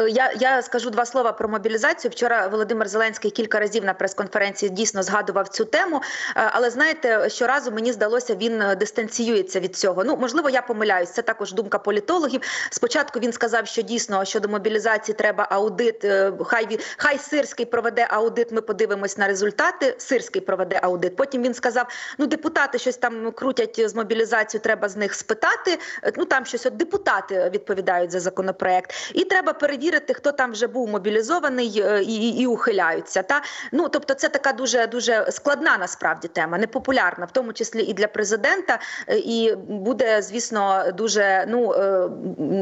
Е, 0.00 0.08
Я, 0.10 0.32
я 0.40 0.62
скажу 0.62 0.90
два 0.90 1.04
слова 1.06 1.32
про 1.32 1.48
мобілізацію. 1.48 2.10
Вчора 2.10 2.46
Володимир 2.46 2.88
Зеленський 2.88 3.30
кілька 3.30 3.60
разів 3.60 3.84
на 3.84 3.94
прес-конференції 3.94 4.70
дійсно 4.70 5.02
згадував 5.02 5.48
цю 5.48 5.64
тему. 5.64 6.02
Е, 6.36 6.50
Але 6.52 6.70
знаєте, 6.70 7.30
щоразу 7.30 7.70
мені 7.70 7.92
здалося, 7.92 8.34
він 8.34 8.62
е, 8.62 8.76
дистанціюється 8.76 9.60
від 9.60 9.76
цього. 9.76 10.04
Ну 10.04 10.16
можливо, 10.16 10.50
я 10.50 10.62
помиляюсь. 10.62 11.10
Це 11.10 11.22
також 11.22 11.52
думка 11.52 11.78
політологів. 11.78 12.40
Спочатку 12.70 13.20
він 13.20 13.32
сказав, 13.32 13.66
що 13.66 13.82
дійсно 13.82 14.24
щодо 14.24 14.48
мобілізації 14.48 15.14
треба 15.14 15.46
аудит. 15.50 16.06
Хай 16.44 16.78
хай 16.96 17.18
Сирський 17.18 17.66
проведе 17.66 18.06
аудит. 18.10 18.52
Ми 18.52 18.60
подивимось 18.60 19.18
на 19.18 19.26
результати. 19.26 19.94
Сирський 19.98 20.42
проведе 20.42 20.80
аудит. 20.82 21.16
Потім 21.16 21.42
він 21.42 21.54
сказав: 21.54 21.86
ну 22.18 22.26
депутати 22.26 22.78
щось 22.78 22.96
там 22.96 23.32
крутять 23.32 23.88
з 23.90 23.94
мобілізацією, 23.94 24.62
треба 24.62 24.88
з 24.88 24.96
них 24.96 25.14
спитати. 25.14 25.78
Ну 26.16 26.24
там 26.24 26.46
щось 26.46 26.66
от 26.66 26.76
депутати 26.76 27.50
відповідають 27.54 28.10
за 28.10 28.20
законопроект, 28.20 28.94
і 29.14 29.24
треба 29.24 29.52
перевірити, 29.52 29.87
хто 30.14 30.32
там 30.32 30.52
вже 30.52 30.66
був 30.66 30.88
мобілізований 30.88 31.82
е, 31.84 32.02
і, 32.02 32.14
і, 32.14 32.40
і 32.40 32.46
ухиляються. 32.46 33.22
Та 33.22 33.42
ну 33.72 33.88
тобто, 33.88 34.14
це 34.14 34.28
така 34.28 34.52
дуже 34.52 34.86
дуже 34.86 35.26
складна 35.30 35.78
насправді 35.78 36.28
тема, 36.28 36.58
непопулярна, 36.58 37.24
в 37.24 37.30
тому 37.30 37.52
числі 37.52 37.82
і 37.82 37.94
для 37.94 38.06
президента. 38.06 38.78
е, 39.08 39.18
І 39.18 39.54
буде, 39.56 40.22
звісно, 40.22 40.84
дуже 40.94 41.44
ну 41.48 41.72
е, 41.72 42.08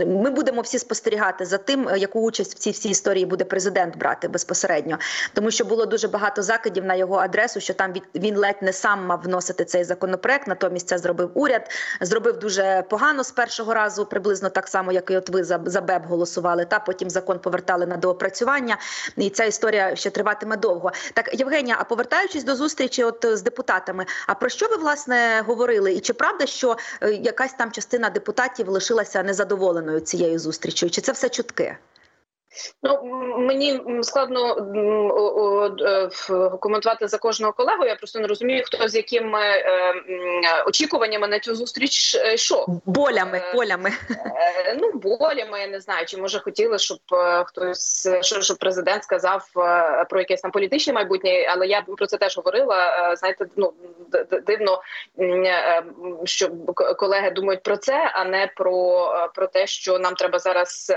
ми 0.06 0.30
будемо 0.30 0.60
всі 0.60 0.78
спостерігати 0.78 1.44
за 1.44 1.58
тим, 1.58 1.88
яку 1.96 2.20
участь 2.20 2.54
в 2.54 2.58
цій 2.58 2.70
всій 2.70 2.88
історії 2.88 3.26
буде 3.26 3.44
президент 3.44 3.98
брати 3.98 4.28
безпосередньо, 4.28 4.98
тому 5.34 5.50
що 5.50 5.64
було 5.64 5.86
дуже 5.86 6.08
багато 6.08 6.42
закидів 6.42 6.84
на 6.84 6.94
його 6.94 7.16
адресу, 7.16 7.60
що 7.60 7.74
там 7.74 7.94
він 8.14 8.36
ледь 8.36 8.62
не 8.62 8.72
сам 8.72 9.06
мав 9.06 9.20
вносити 9.24 9.64
цей 9.64 9.84
законопроект. 9.84 10.46
Натомість 10.46 10.88
це 10.88 10.98
зробив 10.98 11.30
уряд. 11.34 11.70
Зробив 12.00 12.38
дуже 12.38 12.84
погано 12.90 13.24
з 13.24 13.30
першого 13.30 13.74
разу, 13.74 14.06
приблизно 14.06 14.48
так 14.48 14.68
само, 14.68 14.92
як 14.92 15.10
і 15.10 15.16
от 15.16 15.28
ви 15.28 15.44
за, 15.44 15.60
за 15.66 15.80
БЕБ 15.80 16.06
голосували. 16.06 16.64
Та 16.64 16.78
потім 16.78 17.10
закон 17.16 17.38
повертали 17.38 17.86
на 17.86 17.96
доопрацювання, 17.96 18.78
і 19.16 19.30
ця 19.30 19.44
історія 19.44 19.96
ще 19.96 20.10
триватиме 20.10 20.56
довго. 20.56 20.92
Так, 21.14 21.30
Євгенія, 21.40 21.76
а 21.80 21.84
повертаючись 21.84 22.44
до 22.44 22.56
зустрічі, 22.56 23.04
от 23.04 23.26
з 23.32 23.42
депутатами, 23.42 24.06
а 24.26 24.34
про 24.34 24.48
що 24.48 24.68
ви 24.68 24.76
власне 24.76 25.42
говорили? 25.46 25.92
І 25.92 26.00
чи 26.00 26.12
правда, 26.12 26.46
що 26.46 26.76
е, 27.00 27.12
якась 27.12 27.52
там 27.52 27.72
частина 27.72 28.10
депутатів 28.10 28.68
лишилася 28.68 29.22
незадоволеною 29.22 30.00
цією 30.00 30.38
зустрічю? 30.38 30.90
Чи 30.90 31.00
це 31.00 31.12
все 31.12 31.28
чутки? 31.28 31.76
Ну 32.82 33.02
мені 33.38 33.80
складно 34.02 34.56
е, 35.80 36.08
коментувати 36.60 37.08
за 37.08 37.18
кожного 37.18 37.52
колегу. 37.52 37.84
Я 37.84 37.94
просто 37.94 38.20
не 38.20 38.26
розумію, 38.26 38.62
хто 38.66 38.88
з 38.88 38.94
якими 38.94 39.40
е, 39.40 39.94
очікуваннями 40.66 41.28
на 41.28 41.38
цю 41.38 41.54
зустріч 41.54 42.14
е, 42.14 42.34
йшов. 42.34 42.66
Болями, 42.86 43.42
болями. 43.54 43.90
Ну, 44.78 44.92
болями, 44.92 45.60
я 45.60 45.66
не 45.66 45.80
знаю, 45.80 46.06
чи 46.06 46.16
може 46.16 46.40
хотіли, 46.40 46.78
щоб 46.78 46.98
хтось 47.46 48.08
що, 48.20 48.40
щоб 48.40 48.56
президент 48.56 49.04
сказав 49.04 49.48
про 50.10 50.20
якесь 50.20 50.40
там 50.40 50.50
політичне 50.50 50.92
майбутнє, 50.92 51.46
але 51.50 51.66
я 51.66 51.82
про 51.82 52.06
це 52.06 52.16
теж 52.16 52.36
говорила. 52.36 52.76
Знаєте, 53.16 53.46
ну 53.56 53.72
дивно, 54.46 54.82
що 56.24 56.48
колеги 56.98 57.30
думають 57.30 57.62
про 57.62 57.76
це, 57.76 58.10
а 58.14 58.24
не 58.24 58.50
про, 58.56 59.10
про 59.34 59.46
те, 59.46 59.66
що 59.66 59.98
нам 59.98 60.14
треба 60.14 60.38
зараз 60.38 60.92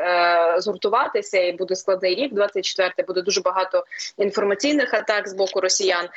згуртуватися, 0.58 1.49
і 1.50 1.54
буде 1.54 1.76
складний 1.76 2.16
рік. 2.16 2.34
24 2.34 2.94
буде 3.08 3.22
дуже 3.22 3.42
багато 3.42 3.86
інформаційних 4.18 4.94
атак 4.94 5.28
з 5.28 5.34
боку 5.34 5.62
росіян 5.62 6.10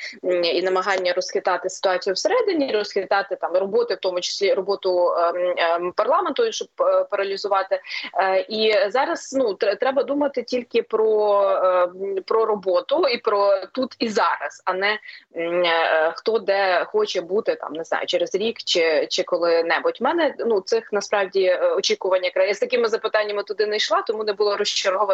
і 0.42 0.62
намагання 0.62 1.12
розхитати 1.12 1.70
ситуацію 1.70 2.14
всередині, 2.14 2.72
розхитати 2.72 3.36
там 3.36 3.52
роботи, 3.52 3.94
в 3.94 3.98
тому 4.00 4.20
числі 4.20 4.54
роботу 4.54 5.10
ем, 5.10 5.54
ем, 5.56 5.92
парламенту, 5.92 6.52
щоб 6.52 6.68
е, 6.80 7.04
паралізувати. 7.04 7.80
Е, 8.14 8.46
І 8.48 8.74
зараз 8.90 9.34
ну 9.38 9.54
треба 9.54 10.02
думати 10.02 10.42
тільки 10.42 10.82
про, 10.82 11.42
е, 11.64 12.20
про 12.26 12.44
роботу 12.44 13.08
і 13.08 13.18
про 13.18 13.66
тут 13.72 13.96
і 13.98 14.08
зараз, 14.08 14.62
а 14.64 14.72
не 14.72 14.98
е, 15.36 16.12
хто 16.16 16.38
де 16.38 16.84
хоче 16.84 17.20
бути 17.20 17.54
там, 17.54 17.72
не 17.72 17.84
знаю, 17.84 18.06
через 18.06 18.34
рік 18.34 18.58
чи, 18.64 19.06
чи 19.10 19.22
коли-небудь. 19.22 19.98
У 20.00 20.04
мене 20.04 20.34
ну 20.38 20.60
цих 20.60 20.92
насправді 20.92 21.54
очікування 21.76 22.30
я 22.34 22.54
з 22.54 22.58
такими 22.58 22.88
запитаннями 22.88 23.42
туди 23.42 23.66
не 23.66 23.76
йшла, 23.76 24.02
тому 24.02 24.24
не 24.24 24.32
було 24.32 24.52
була 24.52 24.56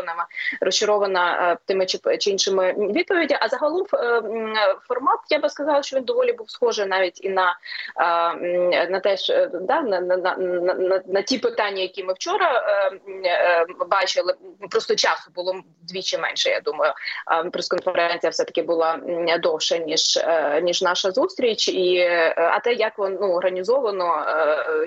розчарована 0.06 0.26
розчарована 0.60 1.52
е, 1.52 1.58
тими 1.66 1.86
чи, 1.86 1.98
чи 2.18 2.30
іншими 2.30 2.72
відповіді. 2.72 3.36
А 3.40 3.48
загалом 3.48 3.86
е, 3.94 4.76
формат 4.88 5.18
я 5.30 5.38
би 5.38 5.48
сказала, 5.48 5.82
що 5.82 5.96
він 5.96 6.04
доволі 6.04 6.32
був 6.32 6.50
схожий 6.50 6.86
навіть 6.86 7.24
і 7.24 7.28
на, 7.28 7.58
е, 7.96 8.88
на 8.90 9.00
те, 9.00 9.16
е, 9.30 9.50
да, 9.52 9.82
на, 9.82 10.00
на, 10.00 10.16
на, 10.16 10.36
на, 10.36 11.02
на, 11.06 11.22
ті 11.22 11.38
питання, 11.38 11.82
які 11.82 12.04
ми 12.04 12.12
вчора 12.12 12.62
бачили. 13.90 14.34
Просто 14.70 14.94
часу 14.94 15.30
було 15.34 15.62
вдвічі 15.82 16.18
менше. 16.18 16.50
Я 16.50 16.60
думаю, 16.60 16.92
прес-конференція 17.52 18.30
все 18.30 18.44
таки 18.44 18.62
була 18.62 18.94
м, 18.94 19.40
довша 19.40 19.78
ніж 19.78 20.18
ніж 20.62 20.82
наша 20.82 21.10
зустріч, 21.10 21.68
і 21.68 21.98
а 22.36 22.60
те, 22.60 22.72
як 22.72 22.98
воно 22.98 23.18
ну, 23.20 23.32
організовано, 23.32 24.24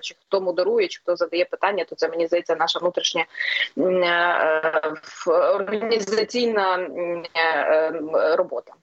чи 0.02 0.16
хто 0.28 0.42
модерує, 0.42 0.88
чи 0.88 1.00
хто 1.00 1.16
задає 1.16 1.46
питання, 1.46 1.86
то 1.90 1.96
це 1.96 2.10
мені 2.10 2.28
здається 2.28 2.56
наша 2.56 2.80
внутрішня 2.80 3.26
організаційна 5.28 6.74
м, 6.76 7.24
е, 7.36 8.36
робота. 8.36 8.74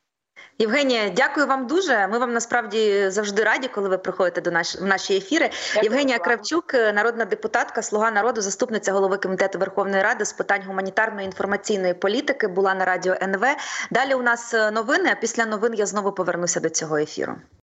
Євгенія, 0.60 1.08
дякую 1.08 1.46
вам 1.46 1.66
дуже. 1.66 2.08
Ми 2.08 2.18
вам 2.18 2.32
насправді 2.32 3.10
завжди 3.10 3.44
раді, 3.44 3.68
коли 3.68 3.88
ви 3.88 3.98
приходите 3.98 4.40
до 4.40 4.50
наш 4.50 4.76
в 4.76 4.84
наші 4.84 5.16
ефіри. 5.16 5.50
Дякую 5.74 5.84
Євгенія 5.84 6.16
вам. 6.16 6.24
Кравчук, 6.24 6.74
народна 6.74 7.24
депутатка, 7.24 7.82
слуга 7.82 8.10
народу, 8.10 8.40
заступниця 8.40 8.92
голови 8.92 9.16
комітету 9.16 9.58
Верховної 9.58 10.02
Ради 10.02 10.24
з 10.24 10.32
питань 10.32 10.62
гуманітарної 10.66 11.26
інформаційної 11.26 11.94
політики, 11.94 12.48
була 12.48 12.74
на 12.74 12.84
радіо 12.84 13.14
НВ. 13.22 13.44
Далі 13.90 14.14
у 14.14 14.22
нас 14.22 14.54
е, 14.54 14.70
новини. 14.70 15.10
А 15.12 15.20
після 15.20 15.46
новин 15.46 15.74
я 15.74 15.86
знову 15.86 16.12
повернуся 16.12 16.60
до 16.60 16.68
цього 16.68 16.96
ефіру. 16.96 17.34